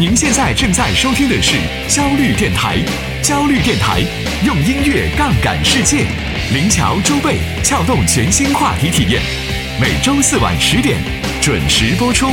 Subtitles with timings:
[0.00, 2.78] 您现在正在收听的是焦虑电台，
[3.22, 4.00] 焦虑电台
[4.46, 6.06] 用音乐杠杆世界，
[6.54, 9.20] 灵桥周贝撬动全新话题体验，
[9.78, 10.96] 每周四晚十点
[11.42, 12.28] 准时播出。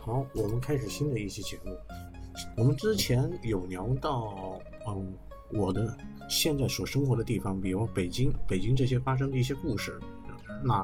[0.00, 1.76] 好，我们开始新的一期节目。
[2.56, 4.58] 我们之前有聊到，
[4.88, 5.12] 嗯，
[5.52, 5.94] 我的
[6.26, 10.00] 现在所生活的地方，比如北京，北京这些发生的一些故事。
[10.64, 10.82] 那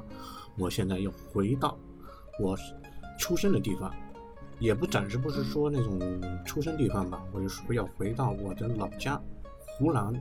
[0.59, 1.75] 我现在又回到。
[2.39, 2.57] 我
[3.19, 3.93] 出生的地方，
[4.59, 5.99] 也不暂时不是说那种
[6.45, 9.21] 出生地方吧，我就说要回到我的老家
[9.67, 10.13] 湖南。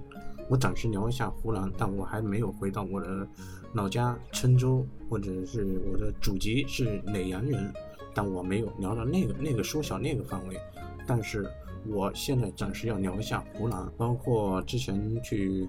[0.49, 3.27] 我暂时聊一下湖南，但我还没有回到我的
[3.73, 7.73] 老家郴州，或者是我的祖籍是耒阳人，
[8.13, 10.57] 但我没有聊到那个那个缩小那个范围。
[11.05, 11.45] 但是
[11.87, 15.67] 我现在暂时要聊一下湖南，包括之前去。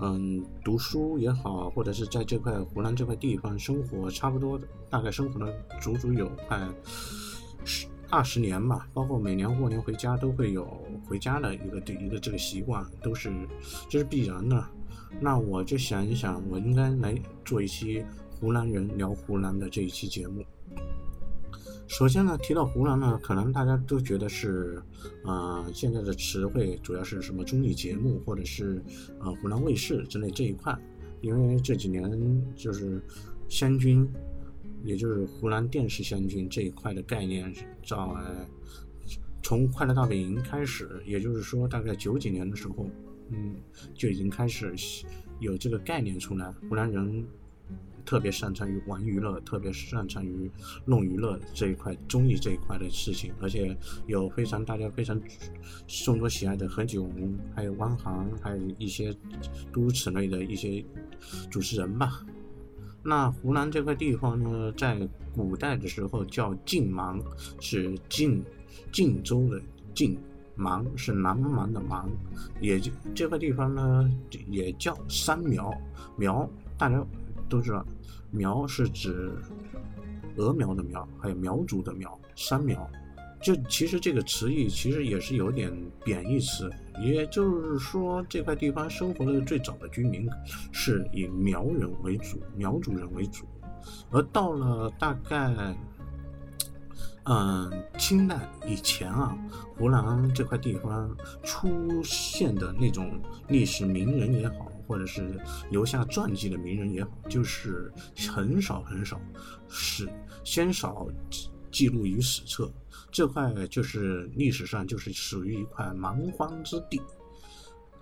[0.00, 6.60] 嗯，读书也好，或者是在这块湖南这块地方生活，差不多大概生活了足足有快
[7.64, 8.88] 十二十年吧。
[8.94, 10.66] 包括每年过年回家都会有
[11.06, 13.32] 回家的一个一个这个习惯，都是
[13.88, 14.64] 这是必然的。
[15.20, 18.04] 那我就想一想，我应该来做一期
[18.38, 20.44] 湖南人聊湖南的这一期节目。
[21.88, 24.80] 首先呢，提到湖南呢，可能大家都觉得是，
[25.24, 28.80] 呃，现在的词汇主要是什么综艺节目，或者是
[29.18, 30.78] 呃湖南卫视之类这一块，
[31.22, 33.02] 因为这几年就是
[33.48, 34.06] 湘军，
[34.84, 37.96] 也就是湖南电视湘军这一块的概念，在
[39.42, 42.86] 从《快乐大本营》开始，也就是说大概九几年的时候，
[43.30, 43.56] 嗯，
[43.94, 44.74] 就已经开始
[45.40, 47.26] 有这个概念出来，湖南人。
[48.08, 50.50] 特别擅长于玩娱乐，特别擅长于
[50.86, 55.20] 弄娱乐这一块综艺这一块的事情，而且有非常大家非常
[55.86, 57.06] 众多喜爱的何炅，
[57.54, 59.14] 还有汪涵，还有一些
[59.70, 60.82] 诸如此类的一些
[61.50, 62.24] 主持人吧。
[63.02, 67.20] 那湖南这块地方呢，在古代的时候叫晋芒，
[67.60, 68.42] 是晋
[68.90, 69.60] 晋州的
[69.94, 70.18] 晋，
[70.56, 72.08] 芒是南蛮的芒，
[72.58, 74.10] 也就这块地方呢
[74.50, 75.70] 也叫三苗
[76.16, 76.48] 苗，
[76.78, 77.06] 大家
[77.50, 77.84] 都知道。
[78.30, 79.32] 苗是指
[80.36, 82.88] 鹅苗的苗，还有苗族的苗，山苗。
[83.40, 85.72] 就其实这个词义其实也是有点
[86.04, 86.68] 贬义词，
[87.00, 90.28] 也就是说这块地方生活的最早的居民
[90.72, 93.44] 是以苗人为主，苗族人为主。
[94.10, 95.76] 而到了大概
[97.26, 98.36] 嗯清代
[98.66, 99.38] 以前啊，
[99.76, 104.72] 湖南这块地方出现的那种历史名人也好。
[104.88, 105.38] 或者是
[105.70, 107.92] 留下传记的名人也好，就是
[108.28, 109.20] 很少很少，
[109.68, 110.08] 史
[110.42, 111.06] 鲜少
[111.70, 112.72] 记录于史册。
[113.12, 117.00] 这块就是历史上就是属于一块蛮荒之地。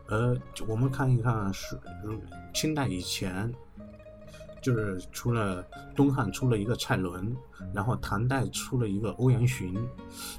[0.07, 0.37] 呃，
[0.69, 1.77] 我们看一看，是
[2.55, 3.53] 清代以前，
[4.63, 5.67] 就是除了
[5.97, 7.37] 东汉出了一个蔡伦，
[7.75, 9.75] 然后唐代出了一个欧阳询，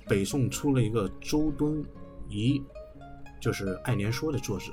[0.08, 1.84] 北宋出了一个周敦
[2.30, 2.64] 颐，
[3.42, 4.72] 就是《爱莲说》的作者。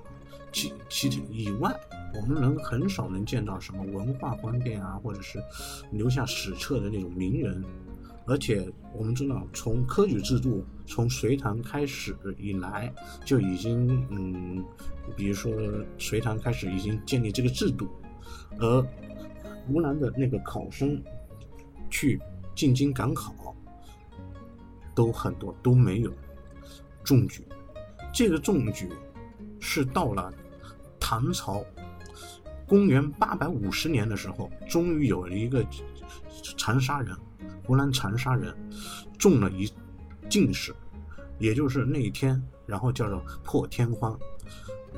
[0.54, 1.74] 其其以外，
[2.14, 5.42] 我们能很少能见到什么文化观点啊，或者是
[5.90, 7.62] 留下史册的那种名人。
[8.24, 12.90] 而且我们知道，从科举制度从隋唐开始以来，
[13.24, 14.64] 就已经嗯，
[15.16, 15.52] 比如说
[15.98, 17.88] 隋唐开始已经建立这个制度，
[18.60, 18.80] 而
[19.66, 21.02] 湖南的那个考生
[21.90, 22.18] 去
[22.54, 23.34] 进京赶考，
[24.94, 26.12] 都很多都没有
[27.02, 27.44] 中举。
[28.12, 28.88] 这个中举
[29.58, 30.32] 是到了。
[31.06, 31.62] 唐朝，
[32.66, 35.62] 公元八百五十年的时候，终于有了一个
[36.56, 37.14] 长沙人，
[37.62, 38.56] 湖南长沙人
[39.18, 39.70] 中了一
[40.30, 40.74] 进士，
[41.38, 44.18] 也就是那一天，然后叫做破天荒。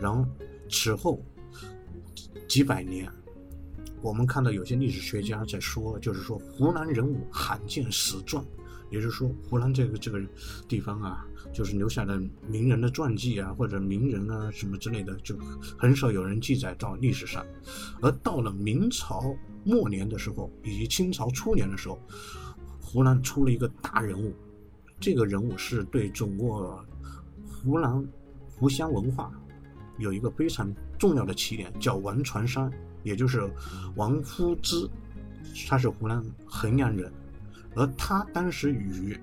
[0.00, 0.25] 然后
[0.71, 1.21] 此后
[2.47, 3.11] 几百年，
[4.00, 8.44] 我们看到有些历史学家在说，就是说湖南人物罕见史传。
[8.91, 10.21] 也就是说，湖南这个这个
[10.69, 15.34] 地方啊，就是留下的名人的传记啊，或者名人啊什么之类的，就
[15.78, 17.43] 很少有人记载到历史上。
[18.03, 21.99] 而到了明朝末年的时候，以及清朝初年的时候，
[22.79, 24.35] 湖南出了一个大人物，
[25.00, 26.85] 这个人物是对整个
[27.49, 28.06] 湖南
[28.44, 29.32] 湖湘文化
[29.97, 32.70] 有一个非常重要的起点，叫王传山，
[33.03, 33.50] 也就是
[33.94, 34.87] 王夫之，
[35.67, 37.11] 他是湖南衡阳人。
[37.75, 39.19] 而他当时与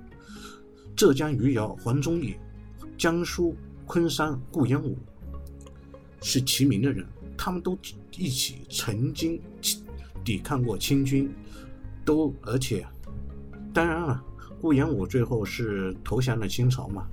[0.95, 2.35] 浙江余姚黄宗义、
[2.97, 3.55] 江苏
[3.85, 4.97] 昆山顾炎武
[6.21, 7.05] 是齐名的人，
[7.37, 7.77] 他们都
[8.15, 9.41] 一起曾经
[10.23, 11.33] 抵抗过清军，
[12.05, 12.85] 都而且
[13.73, 14.23] 当然了，
[14.61, 17.07] 顾炎武最后是投降了清朝嘛，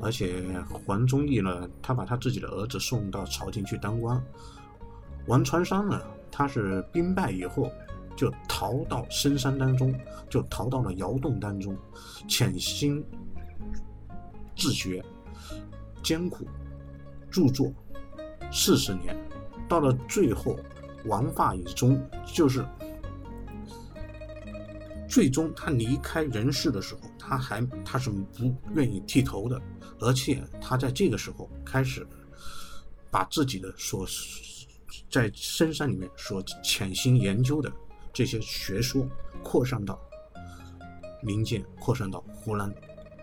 [0.00, 4.22] 而且黄宗义呢，他把他自己的儿子送到朝廷去当官，
[5.26, 6.00] 王传山呢，
[6.30, 7.72] 他是兵败以后。
[8.16, 9.94] 就逃到深山当中，
[10.28, 11.76] 就逃到了窑洞当中，
[12.28, 13.04] 潜心
[14.56, 15.04] 自学，
[16.02, 16.46] 艰苦
[17.30, 17.72] 著作
[18.52, 19.16] 四十年，
[19.68, 20.56] 到了最后
[21.06, 22.64] 王发以终，就是
[25.08, 29.60] 最终他离开人世的时候，他还他是不愿意剃头的，
[30.00, 32.06] 而且他在这个时候开始
[33.10, 34.06] 把自己的所
[35.10, 37.70] 在深山里面所潜心研究的
[38.12, 39.06] 这些学说
[39.42, 39.98] 扩散到
[41.22, 42.72] 民间，扩散到湖南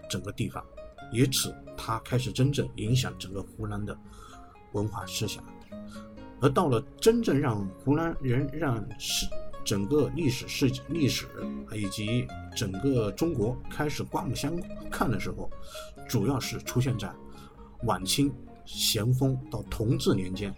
[0.10, 0.66] 整个地方，
[1.12, 3.98] 以此他开始真正影响整个湖南的
[4.74, 5.44] 文化思想。
[6.42, 9.28] 而到了真正让湖南人让是
[9.66, 11.28] 整个历史世历史
[11.74, 12.26] 以及
[12.56, 14.56] 整个中国开始刮目相
[14.90, 15.50] 看的时候，
[16.08, 17.14] 主要是出现在
[17.84, 18.34] 晚清
[18.66, 20.56] 咸丰到同治年间。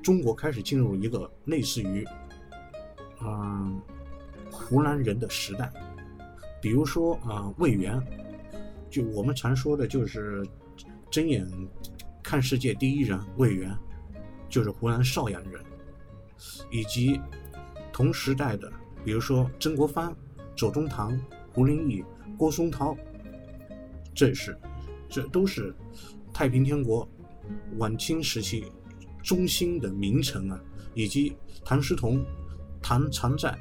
[0.00, 2.06] 中国开始进入一个类似于，
[3.22, 3.80] 嗯，
[4.50, 5.72] 湖南人的时代，
[6.60, 8.00] 比如说啊，魏源，
[8.90, 10.46] 就我们常说的，就是
[11.10, 11.46] 睁眼
[12.22, 13.76] 看世界第一人魏源，
[14.48, 15.62] 就是湖南邵阳人，
[16.70, 17.20] 以及
[17.92, 18.72] 同时代的，
[19.04, 20.14] 比如说曾国藩、
[20.56, 21.18] 左宗棠、
[21.52, 22.04] 胡林翼、
[22.36, 22.96] 郭松涛，
[24.14, 24.56] 这是，
[25.08, 25.74] 这都是
[26.32, 27.08] 太平天国
[27.78, 28.64] 晚清时期。
[29.22, 30.58] 中心的名臣啊，
[30.94, 32.24] 以及唐师同、
[32.90, 33.56] 唐常在，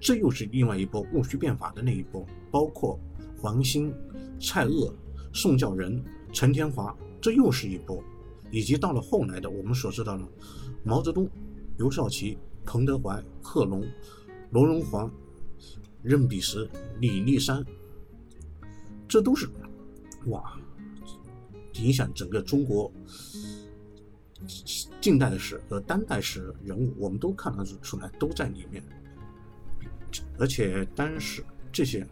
[0.00, 2.98] 这又是另外一波戊戌变法的那一波，包括
[3.36, 3.92] 黄兴、
[4.40, 4.90] 蔡锷、
[5.34, 8.02] 宋教仁、陈天华，这又是一波，
[8.50, 10.26] 以及到了后来的我们所知道的
[10.82, 11.28] 毛泽东、
[11.76, 13.86] 刘少奇、彭德怀、贺龙、
[14.52, 15.06] 罗荣桓、
[16.00, 16.66] 任弼时、
[17.00, 17.62] 李立三，
[19.06, 19.46] 这都是
[20.28, 20.58] 哇，
[21.74, 22.90] 影响整个中国。
[25.00, 28.82] 近代的史和当代史人物，我们都看得出来，都在里面。
[30.38, 32.06] 而且当时这些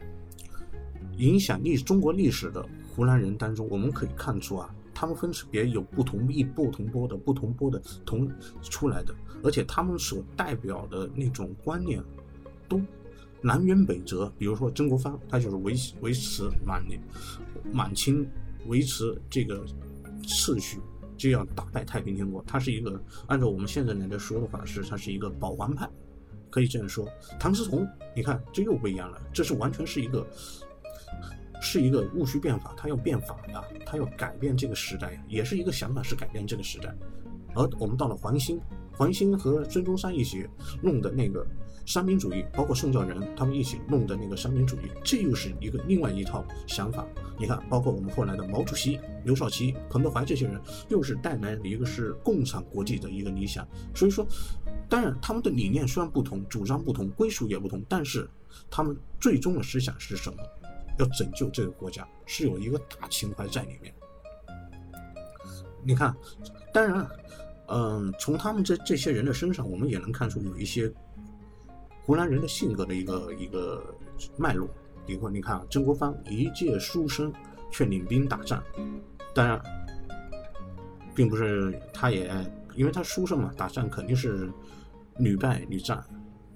[1.18, 8.30] 影响历中国历史的湖南人当中，我们可以看出啊，他们分别有不同一不同波的不同波的同
[8.62, 12.02] 出来的，而且他们所代表的那种观念
[12.68, 12.80] 都
[13.40, 14.32] 南辕北辙。
[14.36, 16.84] 比如说曾国藩，他就是维维持满
[17.72, 18.26] 满清
[18.66, 19.64] 维持这个
[20.24, 20.80] 秩序。
[21.22, 25.88] 就要打败太平天国，他是一个按照我们现在来的说的话是，他是一个保皇派，
[26.50, 27.08] 可以这样说。
[27.38, 27.86] 唐思同，
[28.16, 30.26] 你看这又不一样了，这是完全是一个，
[31.60, 36.92] 是一个戊戌变法，他要变法呀，他要改变这个时代呀，也是一个想法是改变这个时代。
[37.54, 38.60] 而我们到了黄兴，
[39.02, 40.46] 黄兴和孙中山一起
[40.80, 41.44] 弄的那个。
[41.84, 47.04] 三民主义，包括宋教仁他们一起弄的那个三民主义，这又是一个另外一套想法。
[47.36, 53.66] 你看，包括我们后来的毛主席、刘少奇、彭德怀这些人，又是带来了一个是共产国际的一个理想。
[53.92, 54.24] 所以说，
[54.88, 58.30] 当然他们的理念虽然不同，主张不同，归属也不同，但是
[58.70, 60.36] 他们最终的思想是什么？
[61.00, 63.92] 要拯救这个国家，是有一个大情怀在里面。
[65.82, 66.14] 你看，
[66.72, 67.04] 当然，
[67.72, 70.92] 嗯，从他们这这些人的身上，我们也能看出有一些。
[72.04, 73.94] 湖南人的性格的一个一个
[74.36, 74.68] 脉络，
[75.06, 77.32] 比如说你看啊，曾国藩一介书生
[77.70, 78.60] 却领兵打仗，
[79.32, 79.62] 当然，
[81.14, 82.28] 并不是他也
[82.74, 84.50] 因为他书生嘛，打仗肯定是
[85.18, 86.04] 屡败屡战，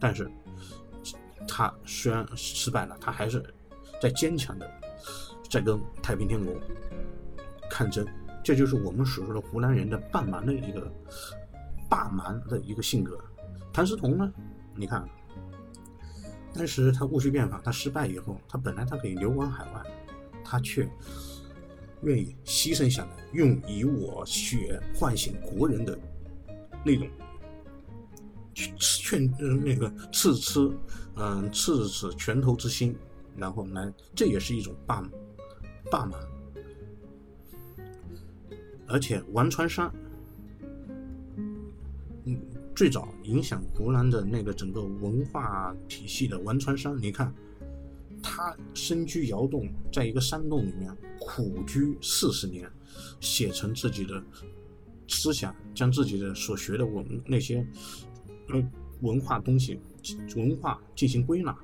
[0.00, 0.28] 但是
[1.46, 3.40] 他虽然失败了，他还是
[4.02, 4.68] 在坚强的
[5.48, 6.52] 在跟太平天国
[7.70, 8.04] 抗争，
[8.46, 10.88] 这就是我们所说的湖南人的半蛮的一个
[11.90, 13.18] 霸蛮的一个性格。
[13.72, 14.32] 谭嗣同呢，
[14.76, 15.04] 你看。
[16.54, 19.82] 但是他戊戌变法，他失败以后，他本来他可以流亡海外，
[20.44, 20.88] 他却
[22.02, 25.98] 愿意牺牲下来，用以我血唤醒国人的
[26.84, 27.08] 那种
[28.54, 30.72] 劝呃那个刺刺
[31.16, 32.96] 嗯刺刺拳头之心，
[33.36, 35.02] 然后来，这也是一种霸
[35.90, 36.12] 霸蛮，
[38.86, 39.92] 而且王传山，
[42.24, 42.40] 嗯。
[42.74, 47.34] 最早影响湖南的那个整个文化体系的王传山，你看，
[48.22, 52.70] 他身居窑洞，在一个山洞里面苦居四十年，
[53.18, 54.22] 写成自己的
[55.08, 57.66] 思想，将自己的所学的文那些
[58.50, 58.62] 呃
[59.00, 59.80] 文化东西
[60.36, 61.56] 文化进行归纳，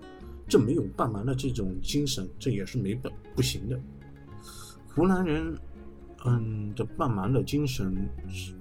[0.48, 3.78] 这没有半蛮的这种精神，这也是没本不行的。
[4.94, 5.54] 湖南人，
[6.24, 7.92] 嗯的半蛮的精神。
[8.28, 8.54] 是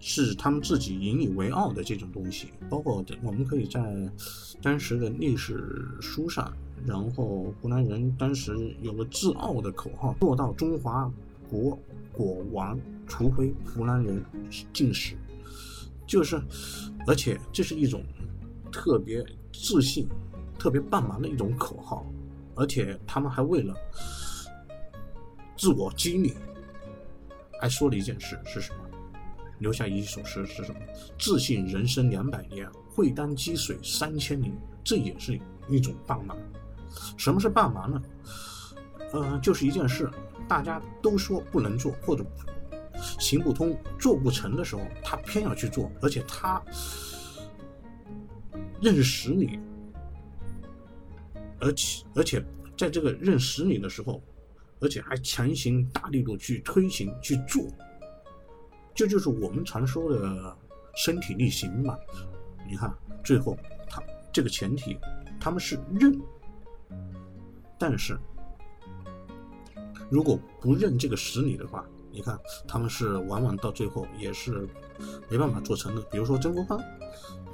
[0.00, 4.10] 是他们自己引以为傲的这种东西，包括我们可以在
[4.62, 6.50] 当时的历史书上，
[6.86, 11.12] 然后湖南人当时有个自傲的口号：“做到中华
[11.50, 11.78] 国
[12.12, 14.24] 国王，除非湖南人
[14.72, 15.16] 进食。”
[16.06, 16.40] 就是，
[17.06, 18.02] 而且这是一种
[18.72, 19.22] 特别
[19.52, 20.08] 自信、
[20.58, 22.06] 特别半蛮的一种口号，
[22.54, 23.74] 而且他们还为了
[25.58, 26.34] 自我激励，
[27.60, 28.78] 还说了一件事是什么？
[29.58, 30.80] 留下一首诗是什么？
[31.18, 34.52] 自信人生两百年，会当积水三千里。
[34.84, 35.38] 这也是
[35.68, 36.34] 一种半蛮。
[37.16, 38.02] 什么是半蛮呢？
[39.12, 40.08] 呃，就是一件事，
[40.48, 42.24] 大家都说不能做或者
[43.18, 46.62] 行不通、做不成的时候，他偏要去做，而且他
[48.80, 49.58] 认识你，
[51.58, 52.42] 而且而且
[52.76, 54.22] 在这个认识你的时候，
[54.80, 57.62] 而且还强行大力度去推行去做。
[58.94, 60.56] 这就是我们常说的
[60.96, 61.96] 身体力行嘛。
[62.68, 62.92] 你看，
[63.24, 63.56] 最后
[63.88, 64.98] 他这个前提，
[65.40, 66.20] 他们是认，
[67.78, 68.18] 但是
[70.10, 74.68] 如果不认这个使你的话，你看他们是往往到最后也是
[75.30, 76.02] 没办法做成的。
[76.10, 76.78] 比如说曾国藩，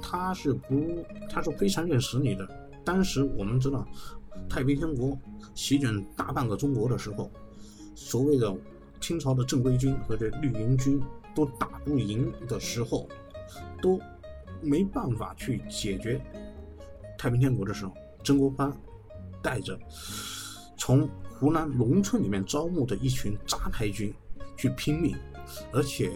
[0.01, 2.47] 他是不，他是非常认使你的。
[2.83, 3.87] 当时我们知道，
[4.49, 5.17] 太平天国
[5.53, 7.31] 席卷大半个中国的时候，
[7.95, 8.55] 所谓的
[8.99, 11.01] 清朝的正规军和这绿营军。
[11.35, 13.09] 都打不赢的时候，
[13.81, 13.99] 都
[14.61, 16.17] 没办法去解决
[17.17, 18.71] 太平天国的时候，曾国藩
[19.43, 19.77] 带着
[20.77, 24.13] 从湖南农村里面招募的一群杂牌军
[24.55, 25.13] 去拼命，
[25.73, 26.13] 而且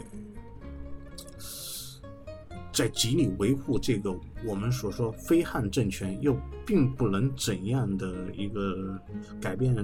[2.72, 9.00] 在极力维护这个我们所说非汉政权，又并不能怎样的一个
[9.42, 9.76] 改变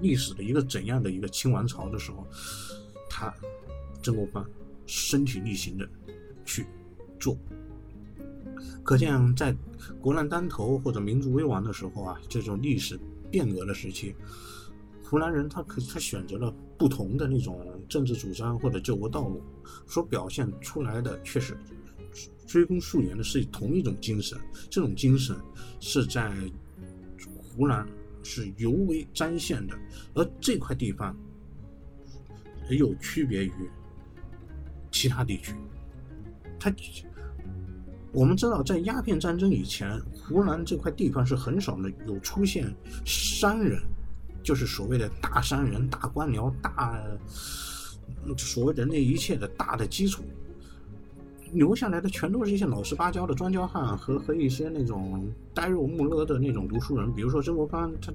[0.00, 2.26] 历史的一个怎样的一个清王朝的时候。
[3.12, 3.34] 他
[4.02, 4.42] 曾国藩
[4.86, 5.86] 身体力行的
[6.44, 6.64] 去
[7.18, 7.36] 做，
[8.82, 9.54] 可见在
[10.00, 12.98] 国难当头或者民族危亡的时候啊，这种历史
[13.30, 14.14] 变革的时期，
[15.04, 19.42] 湖南人他可他选择了不同的那种政治主张或者救国道路，
[19.86, 21.56] 所表现出来的却是
[22.46, 25.36] 追根溯源的是同一种精神，这种精神
[25.80, 26.32] 是在
[27.42, 27.86] 湖南
[28.22, 29.78] 是尤为彰显的，
[30.14, 31.16] 而这块地方。
[32.68, 33.52] 也有区别于
[34.92, 35.52] 其他地区，
[36.56, 36.72] 它
[38.12, 42.72] 我们知道，在鸦片战争以前，湖南这块地方是很少的有出现
[43.04, 43.82] 商人，
[44.40, 46.96] 就是所谓的大商人、大官僚、大
[48.36, 50.22] 所谓人类一切的大的基础，
[51.52, 58.12] 留下来的全都是一些老实巴交的庄稼汉和和一些那种呆若木讷的那种读书人，比如说曾国藩，他。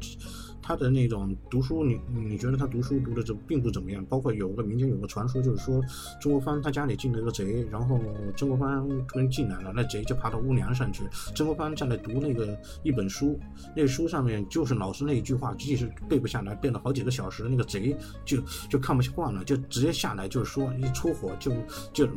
[0.67, 4.03] 他的那种读书，你你觉得他读书读的这并不怎么样？
[4.05, 5.79] 包括有个民间有个传说，就是说
[6.19, 7.99] 曾国藩他家里进了一个贼，然后
[8.35, 11.03] 曾国藩突然进来了，那贼就爬到屋梁上去，
[11.35, 13.39] 曾国藩在那读那个一本书，
[13.75, 21.51] 那书上面就是老师那一句话，即使背不下来，背了好几个小时，那个贼就就看不习惯了，就直接下来就是说一出火就
[21.93, 22.07] 就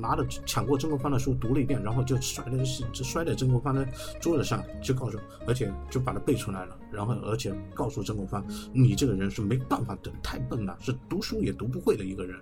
[0.00, 2.58] 拿着枪过曾国藩的书读了一遍，然后就摔在
[2.92, 3.86] 就摔在曾国藩的
[4.20, 8.02] 桌子上，就告诉，而且就把它背出来了，然后而且告诉。
[8.02, 12.36] 曾国藩，你这个人是没办法的，太笨了，是读书也读不会的一个人。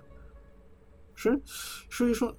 [1.15, 1.39] 所以，
[1.87, 2.35] 所以说，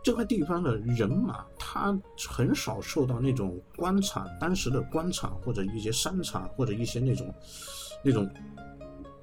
[0.00, 7.34] 这块地方的人嘛，他很少受到那种官场当时的官场或者一些商场或者一些那种
[8.04, 8.30] 那种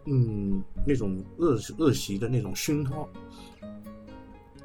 [0.06, 3.08] 嗯那种恶恶习的那种熏陶，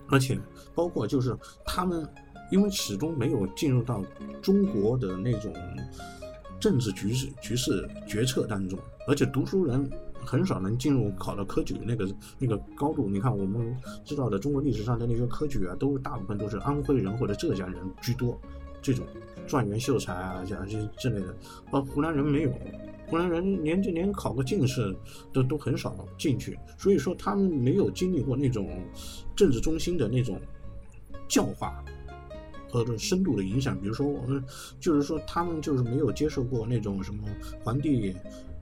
[0.08, 0.36] 而且
[0.76, 2.08] 包括就是他们，
[2.52, 4.04] 因为始终没有进入到
[4.40, 5.52] 中国的那种。
[6.58, 9.88] 政治局势局势决策当中，而且读书人
[10.24, 13.10] 很少能进入考到科举那个那个高度。
[13.10, 18.40] 你看，我们知道的中国历史上的那些科举啊，都大部分都是安徽人或者浙江人居多。
[18.80, 19.04] 这种
[19.46, 21.36] 状元秀才啊，这这之类的，
[21.70, 22.50] 而湖南人没有，
[23.06, 24.96] 湖南人连就连考个进士
[25.34, 26.58] 都都很少进去。
[26.78, 28.82] 所以说，他们没有经历过那种
[29.36, 30.40] 政治中心的那种
[31.28, 31.84] 教化。
[32.68, 34.42] 或者深度的影响，比如说我们
[34.78, 37.22] 就是说他们就是没有接受过那种什么
[37.62, 38.14] 皇帝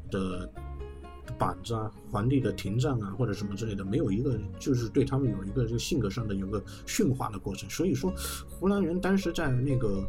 [0.09, 0.49] 的
[1.37, 7.69] 板子啊，皇帝的廷杖啊，或者什么之类的，没有一个就是对他们有一个这个性格上的有个驯化的过程。
[7.69, 8.13] 所以说，
[8.49, 10.07] 湖南人当时在那个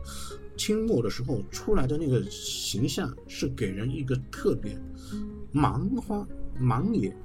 [0.56, 4.78] 清末的时候出来的那个形象，是给人一个特别
[5.52, 6.28] 蛮荒
[6.60, 7.16] 蛮野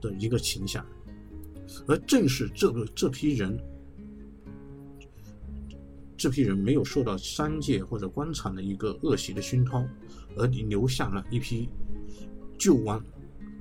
[0.00, 0.84] 的一个形象，
[1.86, 3.56] 而正是这个这批人。
[6.18, 9.86] 这批人没有受到商界或者官场的一个恶习的熏陶，
[10.36, 11.68] 而留下了一批
[12.58, 13.02] 救亡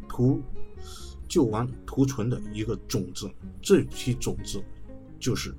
[0.09, 0.41] 图
[1.29, 3.29] 救亡图存的一个种子。
[3.61, 4.59] 这批种子
[5.19, 5.53] 就是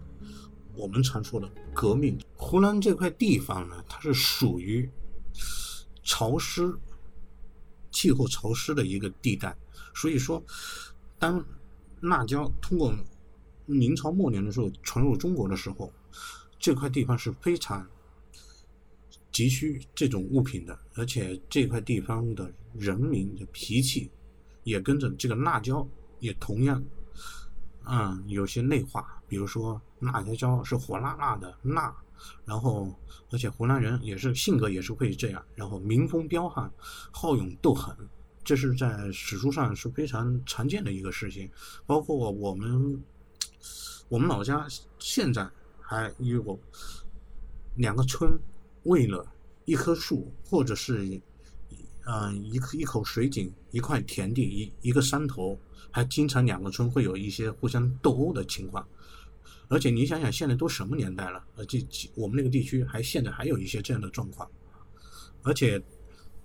[0.74, 2.18] 我们常说的革命。
[2.34, 4.90] 湖南这块地方呢，它是属于
[6.02, 6.74] 潮湿、
[7.92, 9.56] 气候潮湿的一个地带，
[9.94, 10.42] 所以说，
[11.16, 11.44] 当
[12.00, 12.92] 辣椒通过
[13.66, 15.92] 明朝末年的时候传入中国的时候，
[16.58, 17.86] 这块地方是非常
[19.30, 24.10] 急需这种物品的，而且这块地方的人民的脾气
[24.64, 25.86] 也跟着这个辣椒
[26.18, 26.82] 也同样，
[27.84, 31.96] 嗯，有些内化，比如说辣椒椒是火辣辣的辣，
[32.44, 32.92] 然后
[33.30, 36.70] 而且湖南人也是性格也是会这样，然后民风彪悍，
[37.12, 37.96] 好勇斗狠。
[38.44, 41.50] 这是在史书上是非常常见的一个事情，
[41.86, 43.04] 包括我们
[44.08, 44.66] 我们老家
[44.98, 45.48] 现在
[45.90, 46.61] 还有
[47.76, 48.38] 两个村，
[48.83, 49.26] 为了
[49.64, 51.18] 一棵树或者是
[52.04, 55.59] 嗯一一口水井、一块田地、一一个山头，
[55.90, 58.87] 还经常两个村会有一些互相斗殴的情况。
[59.68, 61.42] 而且你想想，现在都什么年代了？
[61.57, 61.78] 呃，这
[62.14, 64.47] 我们那个地区还现在还有一些这样的状况。
[65.42, 65.83] 而且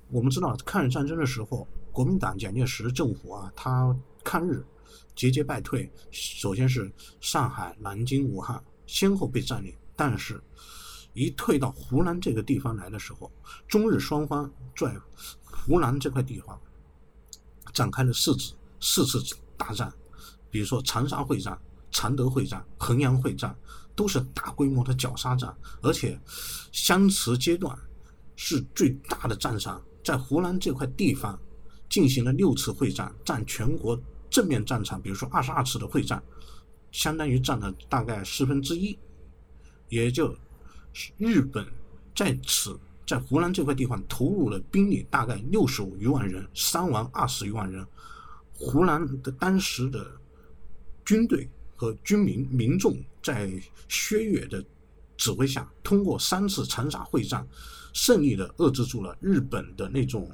[0.10, 1.68] 我们知道抗日战争的时候。
[1.94, 4.66] 国民党蒋介石政府啊，他抗日
[5.16, 10.42] 节节败退，首先是上海、南京、武汉先后被占领，但是，
[11.14, 13.32] 一退到湖南这个地方来的时候，
[13.68, 14.96] 中日双方在
[15.44, 16.60] 湖南这块地方
[17.74, 19.94] 展开了四次四次大战，
[20.50, 21.58] 比如说长沙会战、
[21.92, 23.56] 常德会战、衡阳会战，
[23.96, 26.20] 都是大规模的绞杀战，而且
[26.72, 27.78] 相持阶段
[28.36, 31.40] 是最大的战场，在湖南这块地方。
[31.90, 33.96] 进行了六次会战，占全国
[34.28, 36.24] 正面战场，比如说二十二次的会战，
[36.94, 38.98] 相当于占了大概四分之一，
[39.90, 40.34] 也就
[41.18, 41.68] 日本
[42.16, 47.86] 在此在湖南这块地方投入了兵力大概六十五余万人，伤亡二十余万人。
[48.54, 50.10] 湖南的当时的
[51.04, 53.52] 军队和军民民众在
[53.90, 54.64] 薛岳的
[55.18, 57.46] 指挥下，通过三次长沙会战，
[57.92, 60.32] 胜利的遏制住了日本的那种。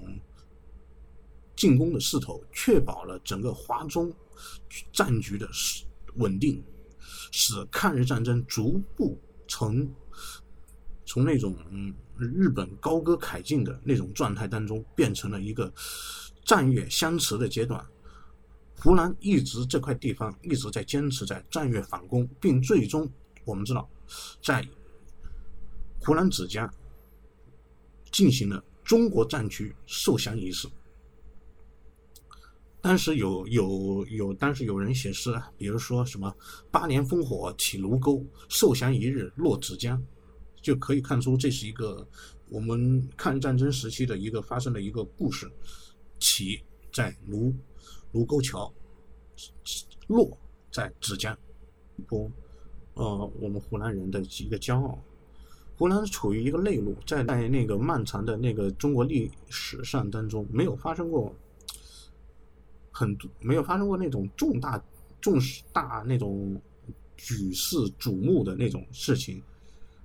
[1.55, 4.13] 进攻的势头，确保了整个华中
[4.93, 5.45] 战局的
[6.15, 6.63] 稳定，
[7.31, 9.89] 使抗日战争逐步从
[11.05, 11.55] 从那种
[12.17, 15.73] 日本高歌凯进的那种状态当中，变成了一个
[16.43, 17.83] 战略相持的阶段。
[18.81, 23.09] 湖南一直这块地方一直在坚持在战略反攻，并最终
[23.43, 23.89] 我们知道，
[24.41, 24.65] 在
[25.99, 26.71] 湖南芷江
[28.11, 30.67] 进行了中国战区受降仪式。
[32.81, 36.33] 当时有有有，当时有人写诗，比如说什么
[36.71, 40.01] “八年烽火起卢沟，受降一日落芷江”，
[40.61, 42.07] 就可以看出这是一个
[42.47, 45.51] 我们抗日战争时期的一个发生的一个故事。
[46.21, 46.61] 起
[46.91, 47.53] 在卢
[48.11, 48.73] 卢沟桥，
[50.07, 50.37] 落
[50.69, 51.37] 在芷江，
[52.07, 52.29] 不，
[52.95, 54.99] 呃，我们湖南人的一个骄傲。
[55.77, 61.33] 湖南处于一个内陆，在在那个漫长的那个中国历史上当中，没有发生过。
[62.99, 64.83] 很多没有发生过那种重大、
[65.21, 65.39] 重
[65.71, 66.61] 大那种
[67.15, 69.41] 举世瞩目的那种事情，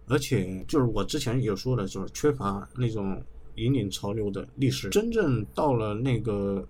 [0.06, 3.20] 而且就是我之前也说了，就是缺乏那种
[3.56, 4.90] 引领潮流的历史。
[4.90, 6.64] 真正到了那个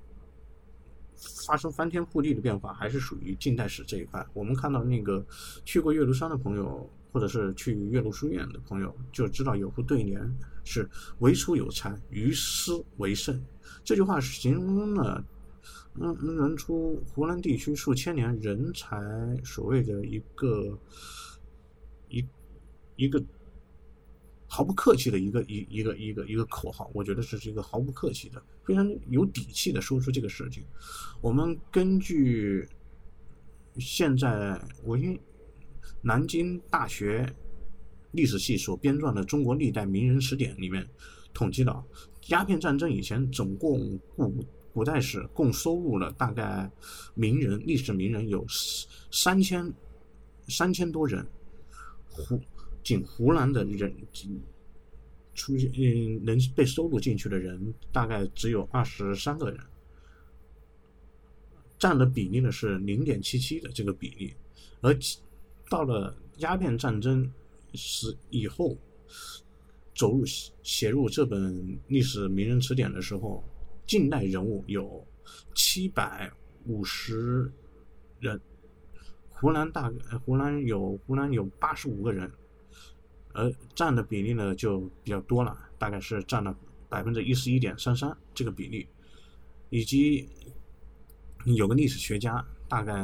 [1.46, 4.26] 发生翻天覆地的变化，还是属于近代史这一块。
[4.32, 5.22] 我们看到那个
[5.66, 10.18] 去过岳麓山的朋友，或者是去岳麓书院的朋友，就知道有副对联
[10.64, 10.88] 是
[11.20, 13.38] “唯出有才，于斯为盛”。
[13.84, 15.22] 这句话形容了。
[15.96, 18.98] 能能能出湖南地区数千年人才，
[19.44, 20.76] 所谓的一个
[22.08, 22.24] 一
[22.96, 23.22] 一个
[24.48, 30.64] 毫不客气的一个一一个一个一个口号，我觉得这是一个毫不客气的，非常有底气的说出这个事情。
[31.20, 32.68] 我们根据
[33.78, 35.16] 现在我因
[36.02, 37.24] 南京大学
[38.10, 40.84] 历史系所编撰的《中国历代名人词典》里面
[41.32, 41.86] 统计到，
[42.28, 44.44] 鸦片战争以前总共古。
[44.74, 46.68] 古代史共收录了大概
[47.14, 48.44] 名人、历史名人有
[49.08, 49.72] 三千
[50.48, 51.24] 三千多人，
[52.10, 52.40] 湖
[52.82, 53.94] 仅湖南的人
[55.32, 59.60] 出现嗯能被收录进去的人大概只有二十三个人，
[61.78, 64.34] 占的比例呢是零点七七的这个比例，
[64.80, 64.92] 而
[65.70, 67.32] 到了鸦片战争
[67.74, 68.76] 时以后，
[69.94, 70.24] 走入
[70.64, 73.40] 写入这本历史名人词典的时候。
[73.86, 75.06] 近代人物有
[75.54, 76.30] 七百
[76.66, 77.52] 五十
[78.18, 78.40] 人，
[79.28, 79.92] 湖南大
[80.24, 82.30] 湖南有湖南有八十五个人，
[83.32, 86.56] 而占的比例呢就比较多了，大概是占了
[86.88, 88.86] 百分之一十一点三三这个比例，
[89.68, 90.28] 以及
[91.44, 92.94] 有个历史学家大概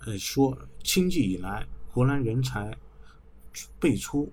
[0.00, 2.76] 呃说，清纪以来湖南人才
[3.80, 4.30] 辈出，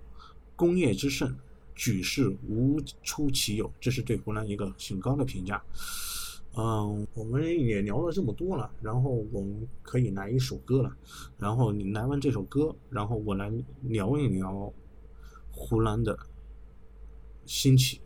[0.55, 1.33] 工业之盛。
[1.75, 5.61] 举世无出其有这是对湖南一个很高的评价。
[6.57, 10.97] 嗯我们也聊了这么多了然后我们可以来一首歌了。
[11.37, 13.51] 然后你来完这首歌然后我来
[13.83, 14.73] 聊一聊
[15.51, 16.17] 湖南的
[17.45, 17.99] 兴起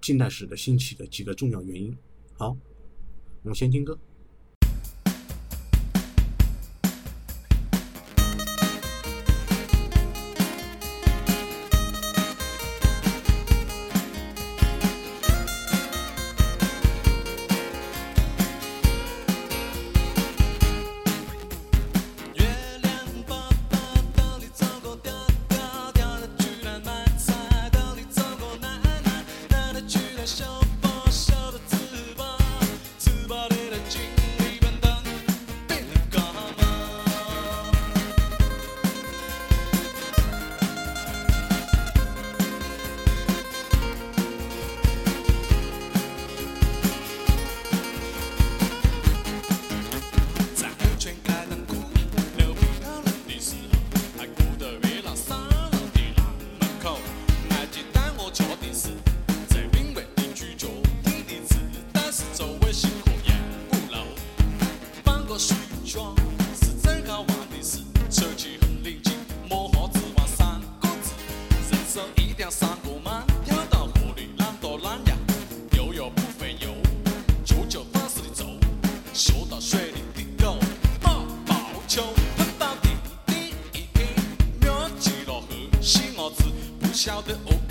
[0.00, 1.96] 近代史的兴起的几个重要原因。
[2.34, 2.56] 好
[3.42, 3.98] 我们先听歌。
[86.80, 87.69] 不晓得哦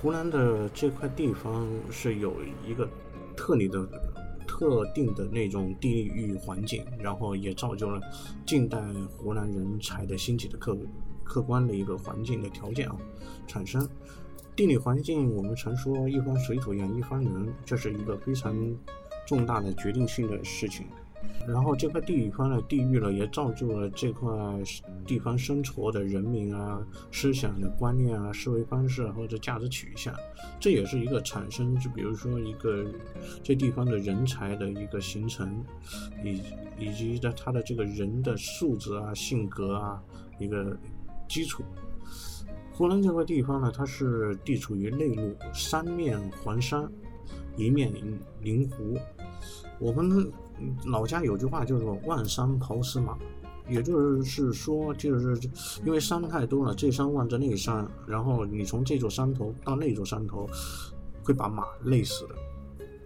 [0.00, 2.88] 湖南的这块地方是有一个
[3.36, 3.84] 特里的、
[4.46, 8.00] 特定的那种地域环境，然后也造就了
[8.46, 8.80] 近代
[9.16, 10.78] 湖南人才的兴起的客
[11.24, 12.96] 客观的一个环境的条件啊
[13.48, 13.88] 产生。
[14.54, 18.56] 地理环境，我们常说一方水土养一方人，这是一个非常
[19.26, 20.86] 重大的决定性的事情。
[21.46, 24.30] 然后这块地方的地域呢，也造就了这块
[25.06, 30.14] 地方生活的人民啊、思想的观念啊、思维方式啊或者价值取向，
[30.60, 32.84] 这也是一个产生，就比如说一个
[33.42, 35.64] 这地方的人才的一个形成，
[36.22, 36.42] 以
[36.78, 40.02] 以及的他的这个人的素质啊、性格啊
[40.38, 40.76] 一个
[41.28, 41.64] 基础。
[42.72, 46.88] 湖南这块地方呢，它是地处于内陆，三面环山，
[47.56, 47.92] 一面
[48.40, 48.96] 临湖。
[49.80, 50.30] 我们
[50.86, 53.16] 老家有句话叫做“望山跑死马”，
[53.68, 55.38] 也就是说，就是
[55.84, 60.48] 因为山太多了，这山望着那山，然后你从这座山头到那座山头，
[61.22, 62.34] 会把马累死的，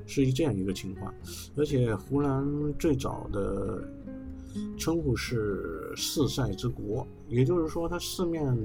[0.07, 1.13] 是这样一个情况。
[1.57, 2.45] 而且湖南
[2.79, 3.83] 最早的
[4.79, 8.57] 称呼是“四塞之国”，也就是说，它四面。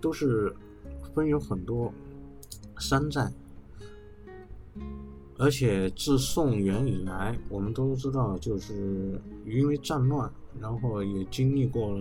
[0.00, 0.54] 都是
[1.12, 1.92] 分有很多
[2.78, 3.28] 山寨，
[5.38, 11.98] 而且自宋元以来，我们都知道，就是因为战乱，然后也经历过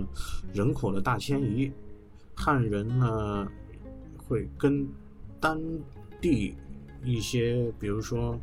[0.54, 1.72] 人口的大迁移，
[2.36, 3.48] 汉人呢
[4.18, 4.88] 会跟
[5.40, 5.62] 当
[6.20, 6.56] 地
[7.06, 8.38] 一些，比如说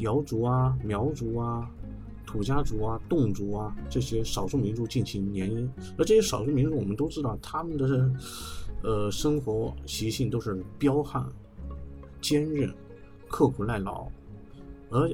[0.00, 1.70] 瑶族啊、苗族啊。
[2.24, 8.10] 土家族啊、侗族啊这些少数民族进行联姻，而这些少数民族我们都知道，他们的
[8.82, 11.30] 呃生活习性都是彪悍、
[12.22, 12.74] 坚韧、
[13.32, 14.06] 刻苦耐劳，
[14.90, 15.10] 而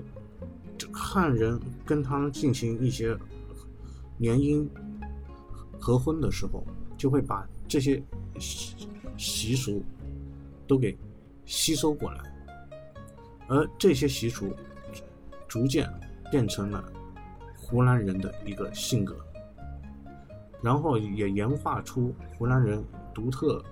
[0.93, 3.17] 汉人跟他们进行一些
[4.19, 4.69] 联姻、
[5.79, 6.65] 合婚的时候，
[6.97, 8.03] 就会把这些
[8.41, 9.85] 习习俗
[10.67, 10.99] 都给
[11.47, 12.21] 吸收过来，
[13.47, 14.53] 而这些习俗
[15.47, 15.89] 逐渐
[16.31, 16.85] 变成了。
[17.71, 19.15] 湖南人的一个性格，
[20.63, 23.63] 然后也演化出湖南人独特、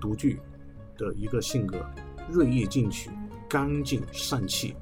[0.00, 0.40] 独具
[0.96, 1.84] 的一个性格：
[2.30, 3.10] 锐意进取、
[3.48, 4.74] 干净善气、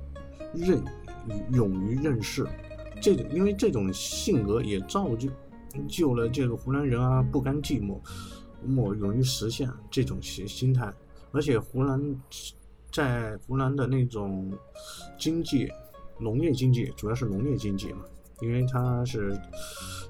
[0.54, 0.82] 任
[1.52, 2.46] 勇于任事。
[3.00, 5.28] 这种因为这种性格也造就
[5.88, 7.98] 就了这个湖南人啊，不甘寂寞，
[8.64, 10.92] 莫勇于实现这种心心态。
[11.32, 12.16] 而且湖南
[12.92, 14.52] 在湖南的那种
[15.18, 15.68] 经济。
[16.16, 18.04] 农业经济主要是农业经济嘛，
[18.40, 19.36] 因为它是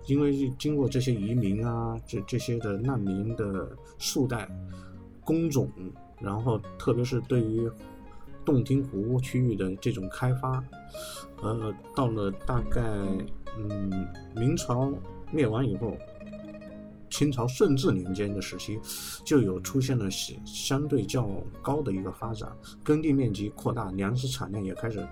[0.07, 4.47] 因为经过这些移民啊，这这些的难民的数代
[5.25, 5.67] 工种，
[6.25, 7.71] 然后特别是对于
[8.45, 10.65] 洞庭湖区域的这种开发，
[11.43, 12.83] 呃，到了大概
[13.59, 14.93] 嗯明朝
[15.31, 15.97] 灭亡以后，
[17.11, 18.81] 清朝顺治年间的时期，
[19.25, 21.29] 就有出现了相对较
[21.63, 22.51] 高的一个发展，
[22.83, 25.07] 耕地面积扩大，粮食产量也开始。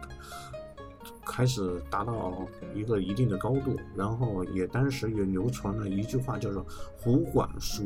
[1.24, 2.44] 开始达到
[2.74, 6.66] 一个一定的高度，然后也当时也流传了一句话，叫做
[6.98, 7.84] “湖广熟，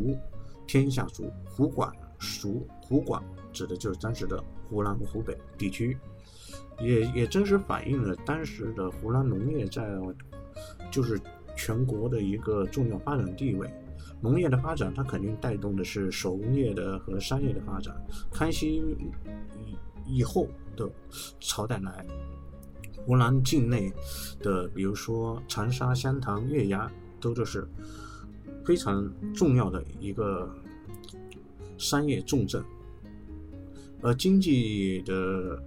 [0.66, 1.30] 天下足”。
[1.44, 5.96] 湖广属，湖广指的就是当时的湖南、湖北地区，
[6.81, 9.98] 也也真实反映了当时的湖南农业在
[10.90, 11.20] 就是
[11.57, 13.70] 全国的一个重要发展地位。
[14.20, 17.94] 农业的发展，它肯定带动的是手工业的和商业的发展。
[18.33, 18.76] 康熙
[19.59, 19.76] 以
[20.07, 20.90] 以后的
[21.38, 22.07] 朝代来。
[23.05, 23.92] 湖南境内
[24.40, 27.68] 的，比如说长沙、湘潭、月牙，都就是
[28.64, 30.52] 非常重要的一个
[31.78, 32.62] 商业重镇。
[34.02, 35.62] 而经济的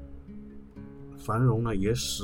[1.18, 2.24] 繁荣呢，也使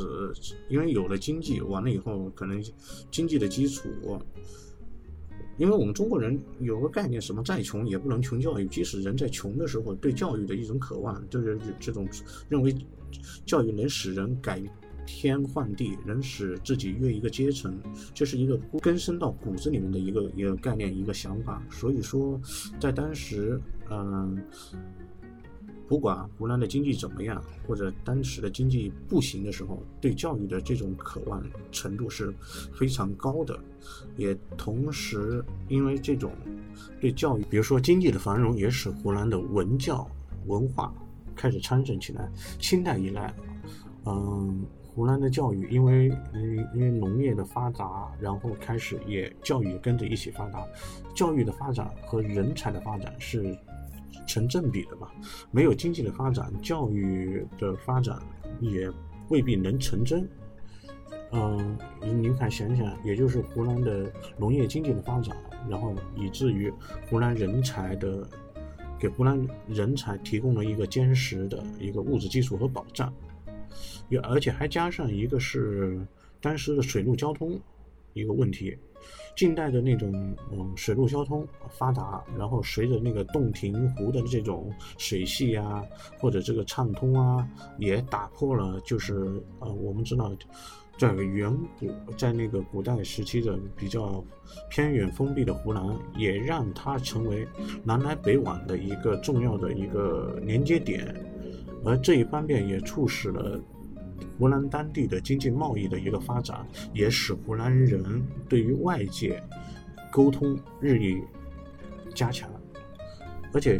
[0.69, 2.63] 因为有了经济，完了以后，可能
[3.11, 3.89] 经济的基础，
[5.57, 8.67] 因为我们中国人有个概念，什么再穷也不能穷教育。
[8.67, 12.07] 即使人在穷的时候，对教育的一种渴望，就是这种
[12.47, 12.73] 认为
[13.45, 14.61] 教育能使人改。
[15.05, 17.77] 天换地，能使自己越一个阶层，
[18.13, 21.61] 这是一个根深到骨子里面的一个一个概念，一个想法。
[21.69, 22.39] 所以说，
[22.79, 24.37] 在当时，嗯，
[25.87, 32.33] 不管湖南的经济怎么样，或者当时的经济不行的时候，对教育的这种渴望程度是
[32.73, 33.57] 非常高的。
[34.17, 36.31] 也同时，因为这种
[36.99, 40.09] 对教育，比如说经济的繁荣，也使湖南的文教
[40.47, 40.93] 文化
[41.35, 42.29] 开始昌盛起来。
[42.59, 43.33] 清代以来，
[44.05, 44.65] 嗯。
[44.95, 50.65] 湖南的教育，因为嗯，因为农业的发达，然后开始也教育跟着一起发达。
[51.13, 53.57] 教育的发展和人才的发展是
[54.25, 55.09] 成正比的嘛？
[55.51, 58.17] 没有经济的发展，教育的发展
[58.61, 58.89] 也
[59.27, 60.25] 未必能成真。
[61.31, 65.35] 嗯，您看想想，也就是湖南的农业经济的发展，
[65.69, 66.71] 然后以至于
[67.09, 68.25] 湖南人才的
[68.97, 73.13] 给湖南人才提供了一个坚实的一个物质基础和保障，
[74.09, 75.99] 也而且还加上一个是
[76.41, 77.59] 当时的水陆交通
[78.13, 78.77] 一个问题。
[79.35, 80.11] 近代的那种
[80.51, 85.83] 嗯水陆交通发达，然后随着那个洞庭湖的这种水系啊，
[86.17, 89.13] 或者这个畅通啊，也打破了就是
[89.59, 90.33] 呃我们知道，
[90.97, 94.23] 在远古在那个古代时期的比较
[94.69, 95.85] 偏远封闭的湖南，
[96.17, 97.45] 也让它成为
[97.83, 101.13] 南来北往的一个重要的一个连接点，
[101.85, 103.61] 而这一方面也促使了。
[104.37, 109.41] 湖南当地的经济贸易的一个发展，也使湖南人对于外界
[110.11, 111.21] 沟通日益
[112.13, 112.49] 加强，
[113.53, 113.77] 而且，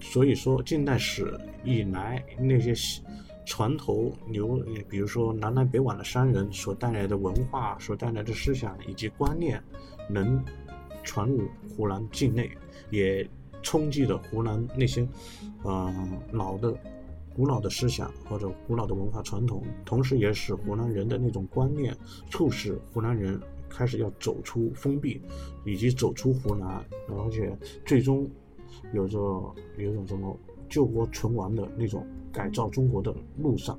[0.00, 2.74] 所以说近代史以来那些
[3.46, 9.62] 船头流，比如说南来北往的商人所带来的文化、所带来的思想以及观念，
[10.08, 10.42] 能
[11.02, 11.42] 传入
[11.76, 12.50] 湖南境内，
[12.90, 13.26] 也
[13.62, 15.06] 冲击了湖南那些，
[15.64, 16.74] 嗯，老的。
[17.34, 21.96] 古老的思想或者古老的文化传统，同时也使湖南人的那种观念，
[22.30, 25.20] 促使湖南人开始要走出封闭，
[25.64, 28.30] 以及走出湖南，而且最终
[28.92, 29.18] 有着
[29.78, 33.78] 有种什么救国存亡的那种改造中国的路上。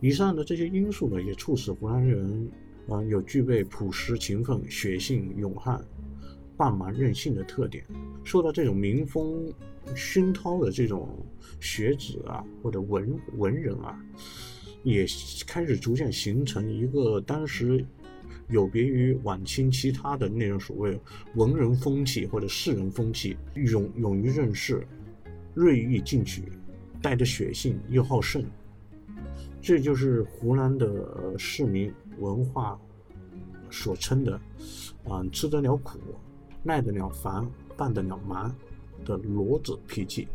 [0.00, 2.50] 以上的这些因素呢，也促使湖南人，
[2.88, 5.82] 啊，有具备朴实勤奋、血性勇悍。
[6.56, 7.84] 半蛮任性的特点，
[8.24, 9.52] 受到这种民风
[9.94, 11.08] 熏陶的这种
[11.60, 13.98] 学子啊，或者文文人啊，
[14.82, 15.04] 也
[15.46, 17.84] 开始逐渐形成一个当时
[18.48, 20.98] 有别于晚清其他的那种所谓
[21.34, 24.86] 文人风气或者士人风气，勇勇于任事，
[25.54, 26.44] 锐意进取，
[27.02, 28.44] 带着血性又好胜，
[29.60, 32.80] 这就是湖南的市民文化
[33.70, 34.40] 所称的，
[35.04, 35.98] 啊，吃得了苦。
[36.66, 38.52] 耐得了烦，办得了忙
[39.04, 40.26] 的骡子脾气。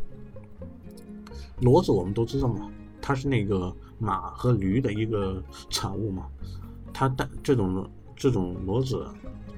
[1.60, 2.70] 骡子我们都知道嘛，
[3.02, 6.26] 它是那个马和驴的一个产物嘛。
[6.90, 9.06] 它带这种这种骡子，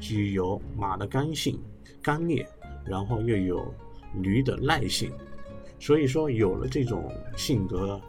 [0.01, 1.57] 既有马的刚性、
[2.03, 2.45] 刚烈，
[2.85, 3.65] 然后又有
[4.21, 5.13] 驴的耐性。
[5.79, 8.01] 所以说，有了这种性格，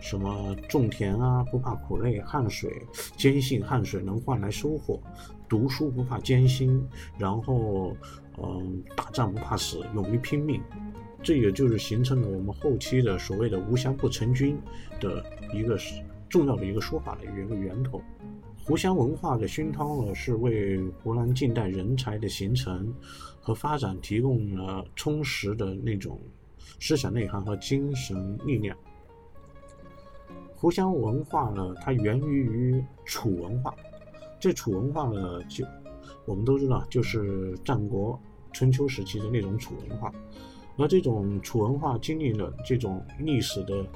[0.00, 5.00] 什么种田啊不怕苦累，汗水坚信汗水能换来收获。
[5.48, 6.86] 读书不怕艰辛，
[7.18, 7.96] 然后，
[8.42, 10.60] 嗯，打仗不怕死，勇于拼命，
[11.22, 14.58] 这也就是形成了我们后期的所谓的“无湘不成军”
[15.00, 15.78] 的一个
[16.28, 18.02] 重要的一个说法的一个源头。
[18.66, 22.92] 湖湘文化的熏陶呢，是为湖南近代人才的形成
[23.40, 26.18] 和发展提供了充实的那种
[26.80, 28.74] 思想内涵和精神力量。
[30.54, 33.74] 湖湘文化呢，它源于于楚文化。
[34.44, 35.64] 这楚文化呢，就
[36.26, 38.20] 我们都知道，就是战国、
[38.52, 40.12] 春秋时期的那种楚文化。
[40.76, 43.86] 而这种楚文化经历了这种历史的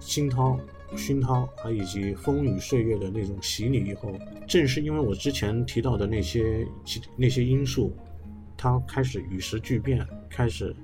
[0.00, 0.58] 熏陶、
[0.96, 4.10] 熏陶，还以及风雨岁月的那种洗礼以后，
[4.48, 6.66] 正是因为我之前提到的那些
[7.14, 7.92] 那些因素，
[8.56, 10.74] 它开始与时俱变，开始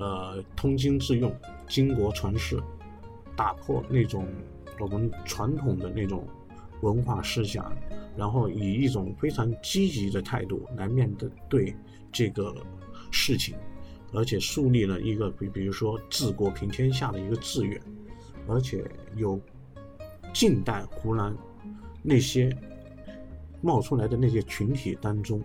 [0.00, 1.32] 呃通经致用、
[1.68, 2.60] 经国传世，
[3.36, 4.26] 打破那种
[4.80, 6.26] 我们传统的那种
[6.82, 7.72] 文化思想。
[8.16, 11.12] 然后以一种非常积极的态度来面
[11.48, 11.74] 对
[12.12, 12.54] 这个
[13.10, 13.56] 事情，
[14.12, 17.80] 而且树立了一个比比如说治国平天下的一个志愿，
[18.46, 19.40] 而且有
[20.32, 21.36] 近代湖南
[22.02, 22.56] 那些
[23.60, 25.42] 冒出来的那些群体当中，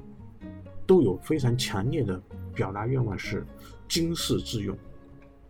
[0.86, 2.22] 都有非常强烈的
[2.54, 3.44] 表达愿望是
[3.88, 4.78] 经世致用，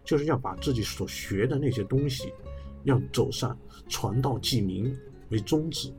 [0.05, 2.31] 就是要把自己所学的那些东西
[2.85, 3.57] 要走上
[3.89, 4.97] 传道济民
[5.29, 5.93] 为宗旨。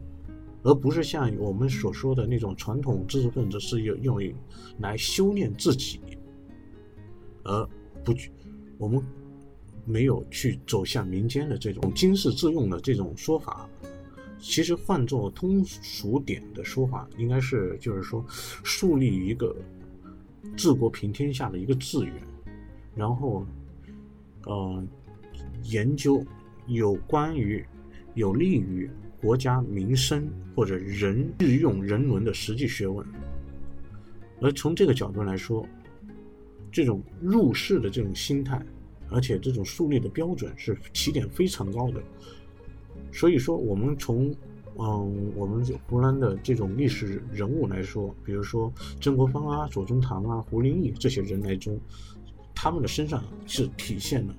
[0.62, 4.36] 而不是像我们所说的那种传统知识分子是用用于
[4.78, 5.98] 来修炼自己，
[7.44, 7.66] 而
[8.04, 8.30] 不去
[8.76, 9.02] 我们
[9.86, 13.66] 没有去走向民间的这种经世致用的这种说法。
[14.38, 19.56] 其实换作通俗点的说法，应该是就是说树立一个
[20.54, 22.14] 治国平天下的一个志愿，
[22.94, 23.46] 然后
[24.44, 24.84] 呃
[25.62, 26.22] 研究
[26.66, 27.64] 有关于
[28.12, 28.90] 有利于。
[29.20, 33.06] 国家民生或者人日用人伦的实际学问，
[34.40, 35.66] 而从这个角度来说，
[36.72, 38.64] 这种入世的这种心态，
[39.10, 42.02] 而且这种树立的标准是起点非常高的。
[43.12, 44.34] 所以说，我们从
[44.78, 51.78] 嗯我们湖南的这种历史人物来说，比如说曾国藩啊、左宗棠啊、胡林翼这些人来中，
[52.54, 54.34] 他们的身上是体现了。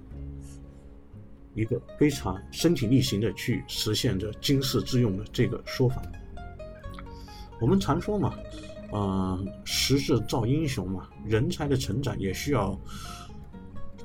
[1.53, 6.01] 一个非常身体力行的去实现着经世致用的这个说法。
[7.59, 8.33] 我们常说嘛，
[8.91, 12.79] 呃，时势造英雄嘛，人才的成长也需要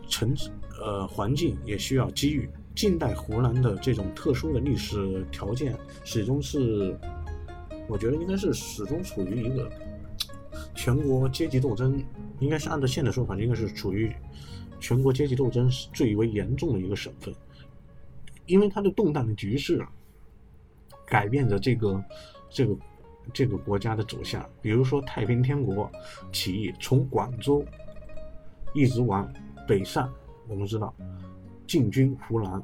[0.08, 0.34] 成
[0.80, 2.48] 呃环境，也需要机遇。
[2.74, 5.74] 近代湖南的这种特殊的历史条件，
[6.04, 6.94] 始终是，
[7.88, 9.70] 我觉得应该是始终处于一个
[10.74, 11.98] 全国阶级斗争，
[12.38, 14.14] 应该是按照现在说法，应该是处于
[14.86, 17.34] 全国阶级斗争是最为严重的一个省份，
[18.46, 19.90] 因为它的动荡的局势啊
[21.04, 22.04] 改变着这个
[22.48, 22.76] 这个
[23.32, 24.48] 这个国家的走向。
[24.62, 25.90] 比如说太平天国
[26.30, 27.64] 起义，从广州
[28.74, 29.28] 一直往
[29.66, 30.08] 北上，
[30.46, 30.94] 我们知道。
[31.66, 32.62] 进军湖南，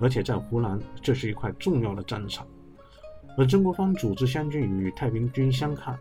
[0.00, 2.46] 而且在湖南，这是一块重要的战场。
[3.36, 5.98] 而曾国藩组织湘军与太平军相抗，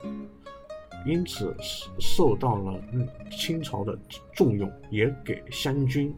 [1.05, 1.55] 因此
[1.99, 2.81] 受到了
[3.31, 3.97] 清朝的
[4.33, 6.13] 重用，也给湘军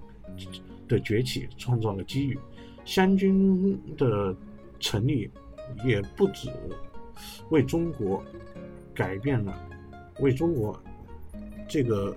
[0.88, 2.40] 的崛起创造了机遇。
[2.86, 4.36] 湘军的
[4.80, 5.30] 成立，
[5.86, 6.50] 也不止
[7.50, 8.24] 为中国
[8.94, 9.62] 改变了，
[10.20, 10.82] 为中国
[11.68, 12.16] 这个。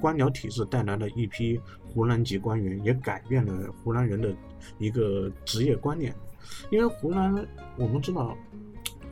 [0.00, 4.32] 官僚体制带来了一批湖南籍官员，也改变了湖南人的
[4.78, 6.14] 一个职业观念。
[6.70, 7.44] 因为湖南，
[7.76, 8.36] 我们知道，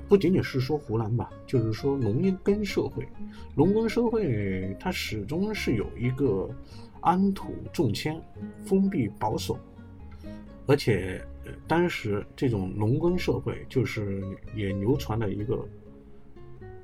[0.08, 3.06] 不仅仅是说湖南吧，就是说农耕社会，
[3.54, 6.48] 农耕社会它始终是有一个
[7.00, 8.20] 安土重迁、
[8.64, 9.58] 封闭保守，
[10.66, 11.24] 而且
[11.66, 14.22] 当时这种农耕社会就是
[14.54, 15.64] 也流传了一个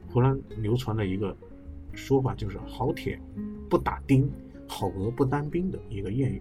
[0.08, 1.36] 湖南流传的一个。
[1.94, 3.20] 说法就是“好铁
[3.68, 4.32] 不打钉，
[4.66, 6.40] 好鹅不当兵”的一个谚语。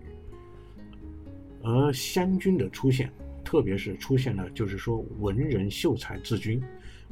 [1.62, 3.12] 而湘军的出现，
[3.52, 6.64] 特别是出现了就是说文人秀才治军，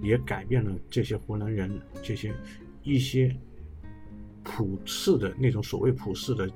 [0.01, 1.69] 也改变了这些湖南人
[2.01, 2.33] 这些
[2.81, 3.35] 一些
[4.41, 6.49] 普世的那种所谓普世的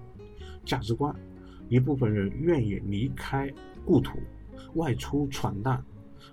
[0.64, 1.14] 价值观。
[1.68, 3.52] 一部分人愿意离开
[3.84, 4.18] 故土，
[4.76, 5.86] 外出闯荡，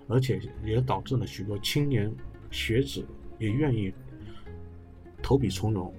[0.07, 2.09] 而且也导致了许多青年
[2.51, 3.05] 学子
[3.37, 3.93] 也愿意。
[5.21, 5.93] 投笔从戎，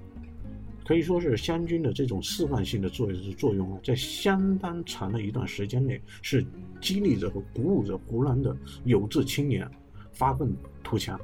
[0.85, 3.09] 可以说是湘军的这种示范性的作
[3.39, 6.45] 作用啊，在相当长的一段时间内，是
[6.81, 9.69] 激励着和鼓舞着湖南的有志青年
[10.13, 10.53] 发愤
[10.83, 11.19] 图强。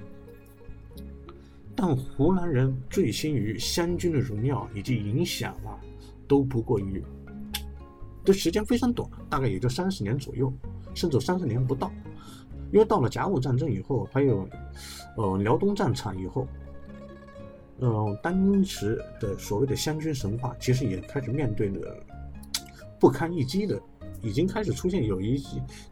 [1.74, 5.74] 但湖南人醉心于湘军的荣耀以及影响啊，
[6.28, 7.02] 都不过于，
[8.24, 10.52] 这时间非常短，大概也就三十年左右，
[10.94, 11.90] 甚至三十年不到。
[12.72, 14.48] 因为到了甲午战争以后，还有
[15.16, 16.46] 呃辽东战场以后。
[17.80, 21.96] 嗯，当时的所谓的湘军神话，其实也开始面对了
[22.98, 23.80] 不堪一击的，
[24.20, 25.40] 已经开始出现有一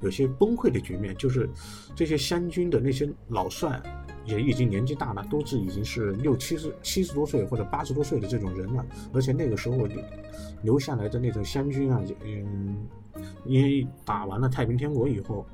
[0.01, 1.49] 有些崩溃的局面，就是
[1.95, 3.81] 这些湘军的那些老帅
[4.25, 9.87] 也已经年纪大了，都是已经是六七十、七十多岁或者八十多岁的这种人了，而且那个时候
[10.63, 12.85] 留下来的那种湘军啊，嗯，
[13.45, 15.47] 因为打完了太平天国以后，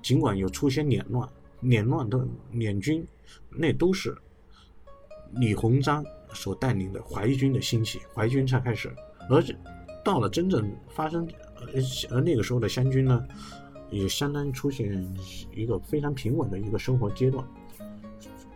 [0.00, 1.28] 尽管有出现捻乱、
[1.60, 3.06] 捻乱的捻军，
[3.50, 4.16] 那都是。
[5.32, 8.90] 李鸿章所带领的淮军的兴起，淮军才开始，
[9.28, 9.42] 而
[10.04, 11.28] 到了真正发生，
[12.10, 13.26] 而那个时候的湘军呢，
[13.90, 15.06] 也相当于出现
[15.54, 17.44] 一个非常平稳的一个生活阶段，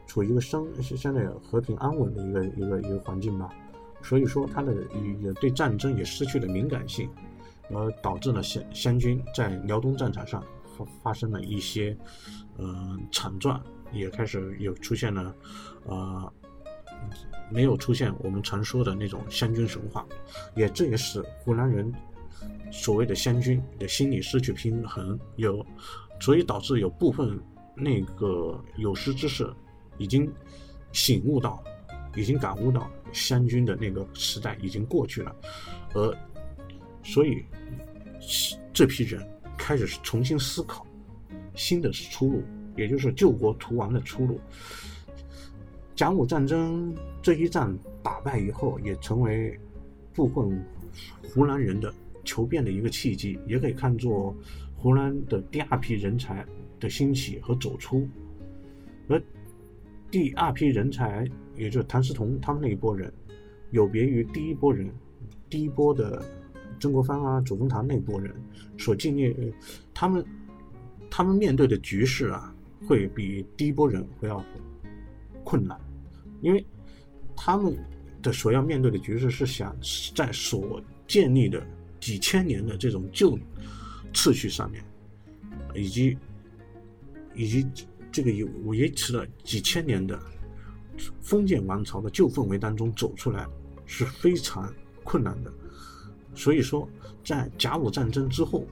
[0.07, 3.51] 处于一个生相对和平安稳的一个一个一个环境吧，
[4.03, 4.75] 所以说他的
[5.20, 7.09] 也对战争也失去了敏感性，
[7.70, 10.43] 而导致了湘湘军在辽东战场上
[10.77, 11.95] 发发生了一些，
[12.57, 13.62] 呃惨状，
[13.93, 15.35] 也开始有出现了，
[15.85, 16.33] 呃。
[17.50, 20.07] 没有出现我们常说的那种湘军神话，
[20.55, 21.92] 也这也使湖南人
[22.70, 25.64] 所谓的湘军的心理失去平衡，有，
[26.18, 27.38] 所以导致有部分
[27.74, 29.53] 那个有识之士
[29.98, 30.32] 已经
[30.92, 31.62] 醒悟到，
[32.16, 35.36] 已经感悟到湘军的那个时代已经过去了，
[35.92, 36.18] 而
[37.03, 37.44] 所以
[38.72, 39.22] 这批人
[39.59, 40.86] 开始重新思考
[41.55, 42.42] 新的出路，
[42.76, 44.40] 也就是救国图王的出路。
[45.95, 47.72] 甲午战争这一战
[48.03, 49.59] 打败以后，也成为
[50.14, 50.64] 部分
[51.22, 51.93] 湖南人的
[52.24, 54.34] 求变的一个契机，也可以看作
[54.74, 56.45] 湖南的第二批人才
[56.80, 58.09] 的兴起和走出。
[59.09, 59.22] 而
[60.11, 63.12] 第二批人才，也就是谭嗣同他们那一波人，
[63.70, 64.90] 有别于第一波人，
[65.51, 66.22] 第一波的
[66.80, 68.34] 曾国藩啊、左宗棠那波人
[68.78, 69.55] 所经历，
[69.93, 70.24] 他们
[71.11, 72.55] 他们面对的局势啊，
[72.88, 74.43] 会比第一波人会要。
[75.45, 75.78] 困难，
[76.40, 76.64] 因为
[77.36, 77.76] 他们
[78.22, 79.76] 的所要面对的局势是想
[80.14, 81.64] 在所建立的
[82.01, 83.38] 几千年的这种旧
[84.12, 84.84] 秩序上面，
[85.74, 86.16] 以及
[87.34, 87.66] 以及
[88.11, 90.20] 这个有维持了几千年的
[91.20, 93.47] 封建王朝的旧氛围当中走出来
[93.86, 94.72] 是非常
[95.03, 95.53] 困难的。
[96.34, 96.88] 所以说，
[97.24, 98.66] 在甲午战争之后，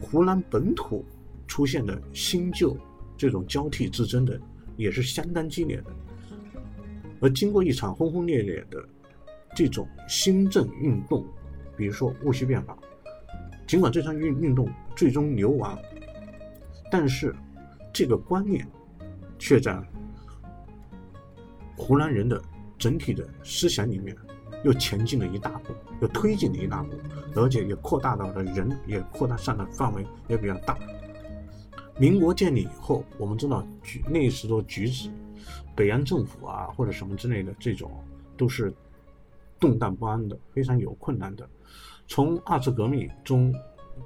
[0.00, 1.04] 湖南本土
[1.46, 2.76] 出现的新旧
[3.16, 4.40] 这种交替之争的。
[4.76, 5.84] 也是相当激烈的。
[7.20, 8.84] 而经过一场轰轰烈烈的
[9.54, 11.24] 这种新政运动，
[11.76, 12.76] 比如说戊戌变法，
[13.66, 15.78] 尽管这场运运动最终流亡，
[16.90, 17.34] 但是
[17.92, 18.66] 这个观念
[19.38, 19.80] 却在
[21.76, 22.40] 湖南人的
[22.78, 24.14] 整体的思想里面
[24.64, 25.72] 又前进了一大步，
[26.02, 26.90] 又推进了一大步，
[27.34, 30.78] 而且也扩大到了人，也扩大上的范围也比较大。
[31.98, 35.08] 民国建立以后，我们知道举那时候举止，
[35.76, 37.90] 北洋政府啊或者什么之类的这种
[38.36, 38.72] 都是
[39.60, 41.48] 动荡不安的，非常有困难的。
[42.06, 43.54] 从二次革命中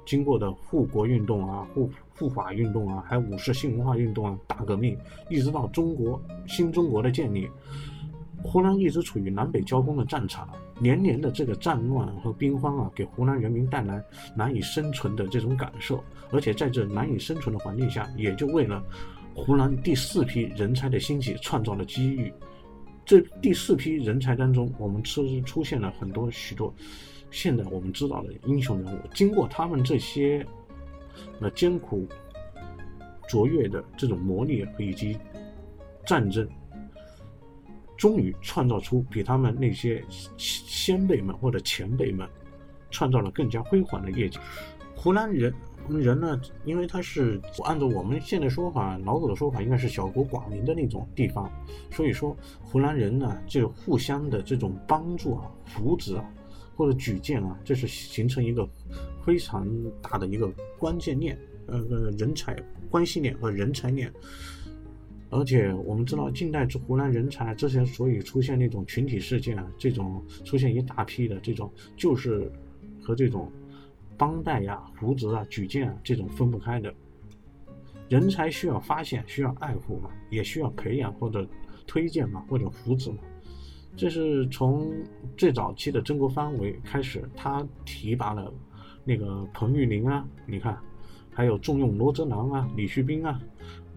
[0.05, 4.95] 经过的护国运动啊、护护法运动啊，还有五四新文化运动啊、大革命，
[5.29, 7.49] 一直到中国新中国的建立，
[8.43, 14.03] 湖南一直处于南北交锋的战场，连年的这个战乱和兵荒啊，给湖南人民带来
[14.35, 16.03] 难以生存的这种感受。
[16.31, 18.83] 而且在这难以生存的环境下，也就为了
[19.33, 22.31] 湖南第四批人才的兴起创造了机遇。
[23.03, 26.73] 这第四批人才当中，我们出出现了很多许多
[27.31, 28.99] 现在我们知道的英雄人物。
[29.13, 30.45] 经过他们这些
[31.39, 32.07] 那艰苦
[33.27, 35.17] 卓越的这种磨砺以及
[36.05, 36.47] 战争，
[37.99, 40.01] 终于创造出比他们那些
[40.37, 42.25] 先辈们或者前辈们
[42.89, 44.39] 创造了更加辉煌的业绩。
[44.95, 45.53] 湖南人
[45.89, 51.51] 人呢，因为他是按照我们现在说法，老子的说法，应该是小国寡民的那种地方，
[51.91, 56.23] 所以说湖南人呢，就互相的这种帮助啊、扶持啊，
[56.77, 58.65] 或者举荐啊，这是形成一个
[59.25, 59.67] 非常
[60.01, 61.37] 大的一个关键链，
[61.67, 61.79] 呃，
[62.17, 62.55] 人才
[62.89, 64.09] 关系链和人才链。
[65.31, 72.51] 而且我们知道，近代之湖南人才之前所以出现那种群体事件啊，这种出现一大批的这种，就是
[73.01, 73.51] 和这种
[74.17, 76.93] 帮带呀、扶植啊、举荐啊这种分不开的。
[78.07, 81.47] 人才需要发现，需要爱护嘛，也需要培养或者
[81.85, 83.19] 推荐嘛，或者扶植嘛。
[83.95, 84.91] 这是从
[85.37, 88.51] 最早期的曾国藩为开始，他提拔了
[89.05, 90.75] 那个彭玉麟啊，你看，
[91.31, 93.39] 还有重用罗泽南啊、李旭斌啊。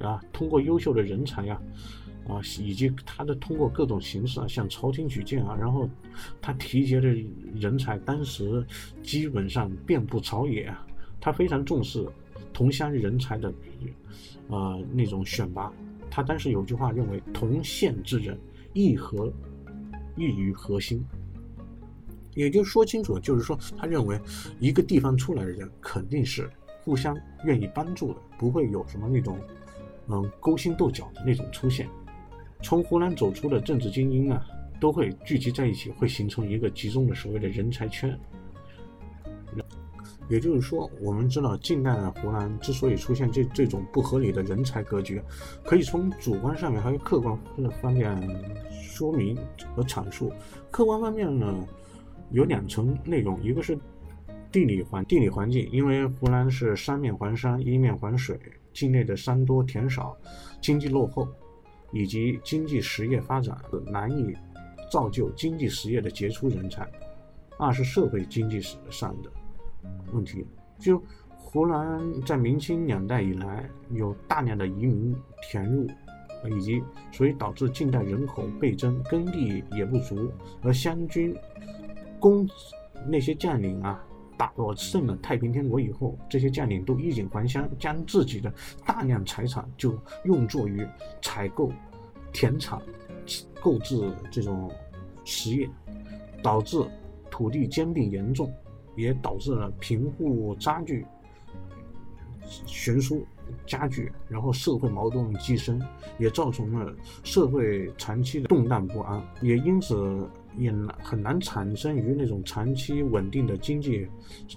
[0.02, 1.60] 啊，通过优秀的人才呀，
[2.28, 5.88] 啊，以及他的通过各种形式啊，向朝廷举荐啊，然后
[6.40, 7.08] 他提携的
[7.54, 8.64] 人才，当时
[9.02, 10.86] 基本上遍布朝野啊，
[11.20, 12.06] 他非常重视
[12.52, 13.52] 同乡人才的，
[14.48, 15.72] 呃，那种选拔。
[16.10, 18.38] 他当时有句话认为，同县之人，
[18.74, 19.32] 亦合，
[20.16, 21.02] 异于核心。
[22.34, 24.20] 也就说清楚，就是说，他认为
[24.58, 26.50] 一个地方出来的人，肯定是
[26.82, 29.38] 互相愿意帮助的，不会有什么那种。
[30.08, 31.88] 嗯，勾心斗角的那种出现，
[32.62, 34.44] 从湖南走出的政治精英啊，
[34.80, 38.18] 都会聚集在一起，会形成一个集中的所谓的人才圈。
[40.30, 45.20] 也就是说，我们知道近代的湖南之所以出现这这种不合理的人才格局，
[45.62, 47.38] 可以从主观上面还有客观
[47.82, 48.16] 方面
[48.70, 49.36] 说明
[49.74, 50.32] 和阐述。
[50.70, 51.52] 客观方面呢，
[52.30, 53.78] 有两层内容，一个是
[54.50, 58.38] 地理环地理环境，因为湖南是三面环山，一面环水。
[58.72, 60.16] 境内的山多田少，
[60.60, 61.28] 经济落后，
[61.92, 63.56] 以及经济实业发展
[63.86, 64.34] 难以
[64.90, 66.88] 造就经济实业的杰出人才。
[67.58, 69.30] 二是社会经济史上的
[70.12, 70.46] 问题，
[70.78, 71.00] 就
[71.36, 75.86] 湖南在明清两代以来有大量的移民填入，
[76.50, 81.36] 以及所以导致近代人口倍增，耕地也不足，而湘军
[82.18, 82.48] 公
[83.06, 84.04] 那些将领啊。
[84.36, 88.52] 打过胜了太平天国以后，这些将领都衣锦还乡，将自己的
[88.84, 90.86] 大量财产就用作于
[91.20, 91.70] 采购
[92.32, 92.80] 田产、
[93.60, 94.70] 购置这种
[95.24, 95.68] 实业，
[96.42, 96.84] 导致
[97.30, 98.52] 土地兼并严重，
[98.96, 101.06] 也导致了贫富差距
[102.66, 103.24] 悬殊
[103.66, 105.80] 加剧，然后社会矛盾激升，
[106.18, 110.28] 也造成了社会长期的动荡不安，也因此。
[110.58, 114.06] 也难很难产生于那种长期稳定的经济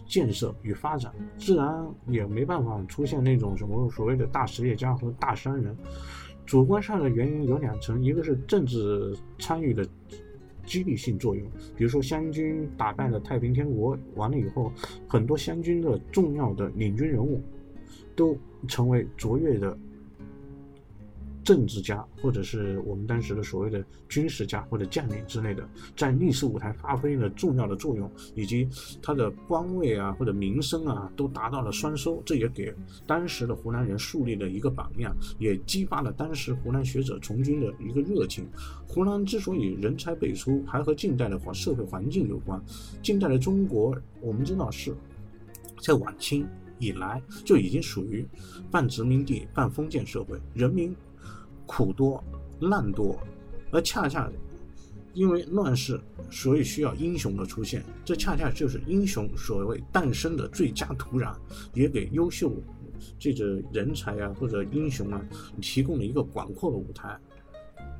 [0.08, 5.76] 建设与发展，自然也没办法出现那种什么所谓的大实业家和大商人。
[6.46, 9.88] 主观上的原因有两层，一个是政治参与的
[10.66, 11.44] 激励性作用，
[11.76, 14.72] 比如说湘军打败了太平天国，完了以后，
[15.08, 17.42] 很多湘军的重要的领军人物
[18.16, 18.38] 都
[18.68, 19.78] 成为卓越的。
[21.46, 28.68] 政治家，或者是我们当时的所谓的军事家或者将领之类的，在历史舞台发挥了重要的作用，以及
[29.00, 32.74] 他的官位啊或者名声啊都达到了双收，这也给
[33.06, 38.48] 当时的湖南人树立了一个榜样，也激发了当时湖南学者从军的一个热情。
[38.88, 42.60] 湖南之所以人才辈出，还和近代的环社会环境有关。
[43.04, 44.96] 近代的中国，我们知道是
[45.84, 46.48] 在晚清
[46.80, 48.26] 以来就已经属于
[48.72, 50.96] 半殖民地半封建社会，人民。
[51.66, 52.24] 苦多
[52.60, 53.20] 难多，
[53.72, 54.30] 而恰恰
[55.14, 56.00] 因为乱世，
[56.30, 61.34] 所以需要英雄的出现，这恰恰就是英雄所谓诞生的最佳土壤，
[61.74, 62.52] 也给优秀
[63.18, 65.22] 这个人才啊或者英雄啊
[65.62, 67.18] 提供了一个广阔的舞台。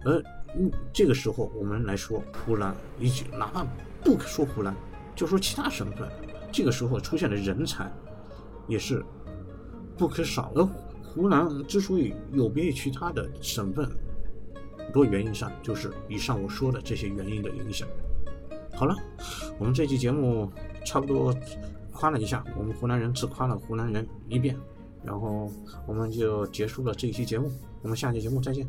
[0.04, 0.22] 而
[0.58, 3.66] 嗯，这个时候我们来说湖南，以及哪怕
[4.04, 4.76] 不说湖南，
[5.16, 6.08] 就说其他省份，
[6.52, 7.92] 这个时候出现的人才
[8.68, 9.04] 也是
[9.98, 10.52] 不可少。
[10.54, 10.68] 的
[11.16, 13.90] 湖南之所以有别于其他的省份，
[14.78, 17.88] 很多原因上就是以上我说的这些原因的影响。
[18.74, 18.94] 好了，
[19.58, 20.52] 我们这期节目
[20.86, 21.34] 差不多
[21.94, 24.58] 夸了一下，我们湖南人自夸了湖南人一遍，
[25.04, 25.50] 然后
[25.88, 27.50] 我们就结束了这一期节目。
[27.82, 28.68] 我们下期节目再见。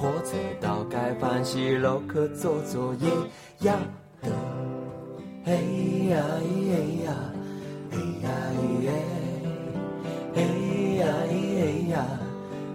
[0.00, 3.10] 火车到该欢喜楼可做作业
[3.66, 3.78] 呀
[4.22, 4.30] 的。
[5.44, 5.52] 嘿
[6.08, 7.12] 呀咿呀，
[7.90, 8.88] 嘿呀咿耶，
[10.34, 10.40] 嘿
[10.96, 11.94] 呀咿呀，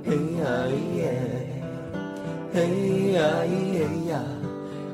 [0.05, 1.01] 嘿呀咿耶。
[2.53, 2.61] 嘿
[3.13, 3.49] 呀咿
[4.07, 4.21] 呀，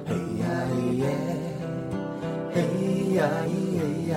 [0.07, 1.03] 嘿呀咿耶，
[2.53, 2.55] 嘿
[3.13, 3.51] 呀咿
[4.09, 4.13] 呀，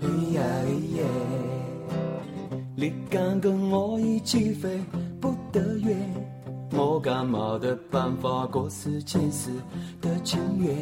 [0.00, 0.98] 嘿呀咿耶。
[2.74, 2.80] 你
[3.10, 4.80] 敢跟我一起飞，
[5.20, 5.94] 不得远。
[6.72, 9.50] 我敢没得办法过四千世
[10.00, 10.76] 的情缘。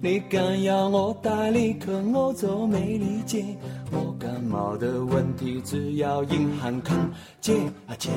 [0.00, 3.44] 你敢要我带你去我就没理解？
[3.90, 6.96] 我敢没得问题，只要硬汉肯
[7.40, 7.56] 借
[7.86, 8.10] 啊借。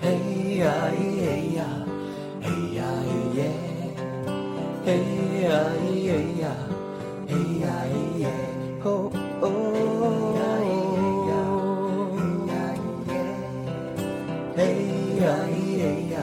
[0.00, 1.64] 嘿呀咿呀，
[2.40, 3.38] 嘿呀咿耶，
[4.84, 4.88] 嘿
[5.42, 5.46] 呀
[5.84, 6.44] 咿呀，
[7.28, 7.30] 嘿
[7.60, 8.24] 呀咿耶，
[8.82, 8.86] 哦
[9.42, 9.46] 哦，
[14.54, 14.64] 嘿
[15.20, 16.20] 呀咿呀，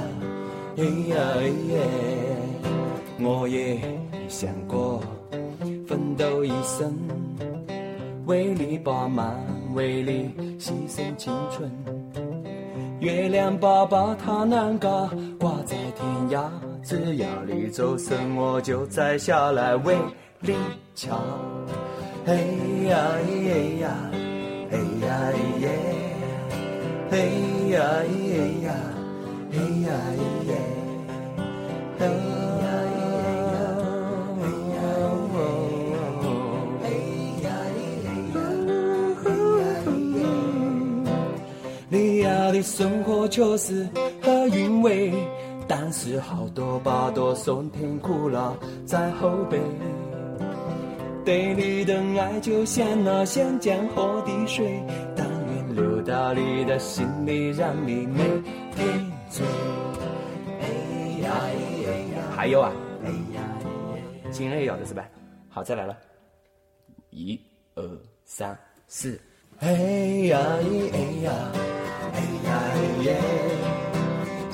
[0.78, 1.88] 嘿呀咿耶，
[3.20, 3.82] 我也
[4.28, 5.02] 想过
[5.88, 6.96] 奋斗一生，
[8.26, 9.36] 为你饱满，
[9.74, 11.72] 为你牺牲青春。
[13.00, 15.10] 月亮宝宝它难嘎，
[15.40, 16.50] 挂在天涯。
[16.84, 19.98] 只要你走神，我就摘下来为
[20.40, 20.54] 你
[20.94, 21.20] 瞧。
[22.26, 22.36] 嘿
[22.88, 23.90] 呀咿呀，
[24.70, 25.70] 嘿呀咿耶，
[27.12, 27.18] 嘿
[27.72, 28.72] 呀咿呀，
[29.52, 30.52] 嘿呀咿耶，
[31.98, 32.98] 嘿呀咿
[33.50, 33.58] 呀，
[34.38, 34.42] 嘿
[34.74, 34.78] 呀
[35.34, 35.38] 哦，
[36.84, 36.86] 嘿
[37.44, 38.08] 呀咿呀，
[39.24, 39.26] 嘿
[39.60, 39.88] 呀咿
[40.20, 40.24] 呀。
[41.90, 43.90] 你要的生活确实
[44.22, 45.12] 很韵味，
[45.68, 48.54] 但是好多把多酸甜苦辣
[48.86, 49.60] 在后背。
[51.26, 54.82] 对你的爱就像那湘江河的水，
[56.22, 58.24] 但愿流到你的心里，让你每
[58.76, 59.46] 天醉。
[60.60, 60.68] 哎
[61.24, 61.48] 呀哎
[62.14, 62.74] 呀，还有啊，
[63.06, 63.42] 哎呀
[64.30, 65.08] 今天也要的是吧？
[65.48, 65.96] 好，再来了，
[67.12, 67.40] 一
[67.76, 67.84] 二
[68.26, 68.58] 三
[68.88, 69.18] 四。
[69.60, 71.32] 哎呀咿哎呀，
[72.14, 73.18] 哎呀咿耶，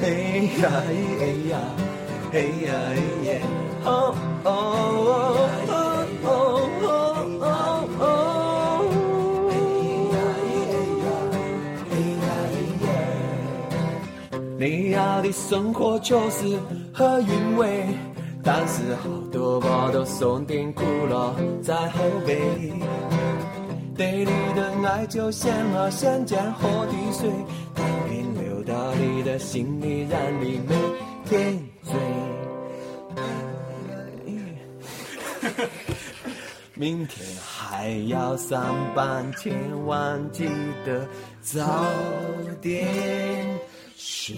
[0.01, 0.07] 哎
[0.61, 1.57] 呀咿哎呀，
[2.31, 3.41] 哎呀咿耶，
[3.85, 4.51] 哦哦哦
[5.35, 5.44] 哦
[14.65, 16.57] 你要的生活就是
[16.91, 17.85] 很韵味，
[18.43, 22.35] 但是好多把都酸甜苦了在后背。
[23.95, 27.29] 对你的爱就像那湘江河的水，
[27.75, 30.75] 但愿流到你的心里，让你每
[31.25, 31.93] 天醉。
[36.73, 39.53] 明天还要上班，千
[39.85, 40.49] 万记
[40.83, 41.07] 得
[41.39, 41.85] 早
[42.59, 43.47] 点
[44.07, 44.35] 谁？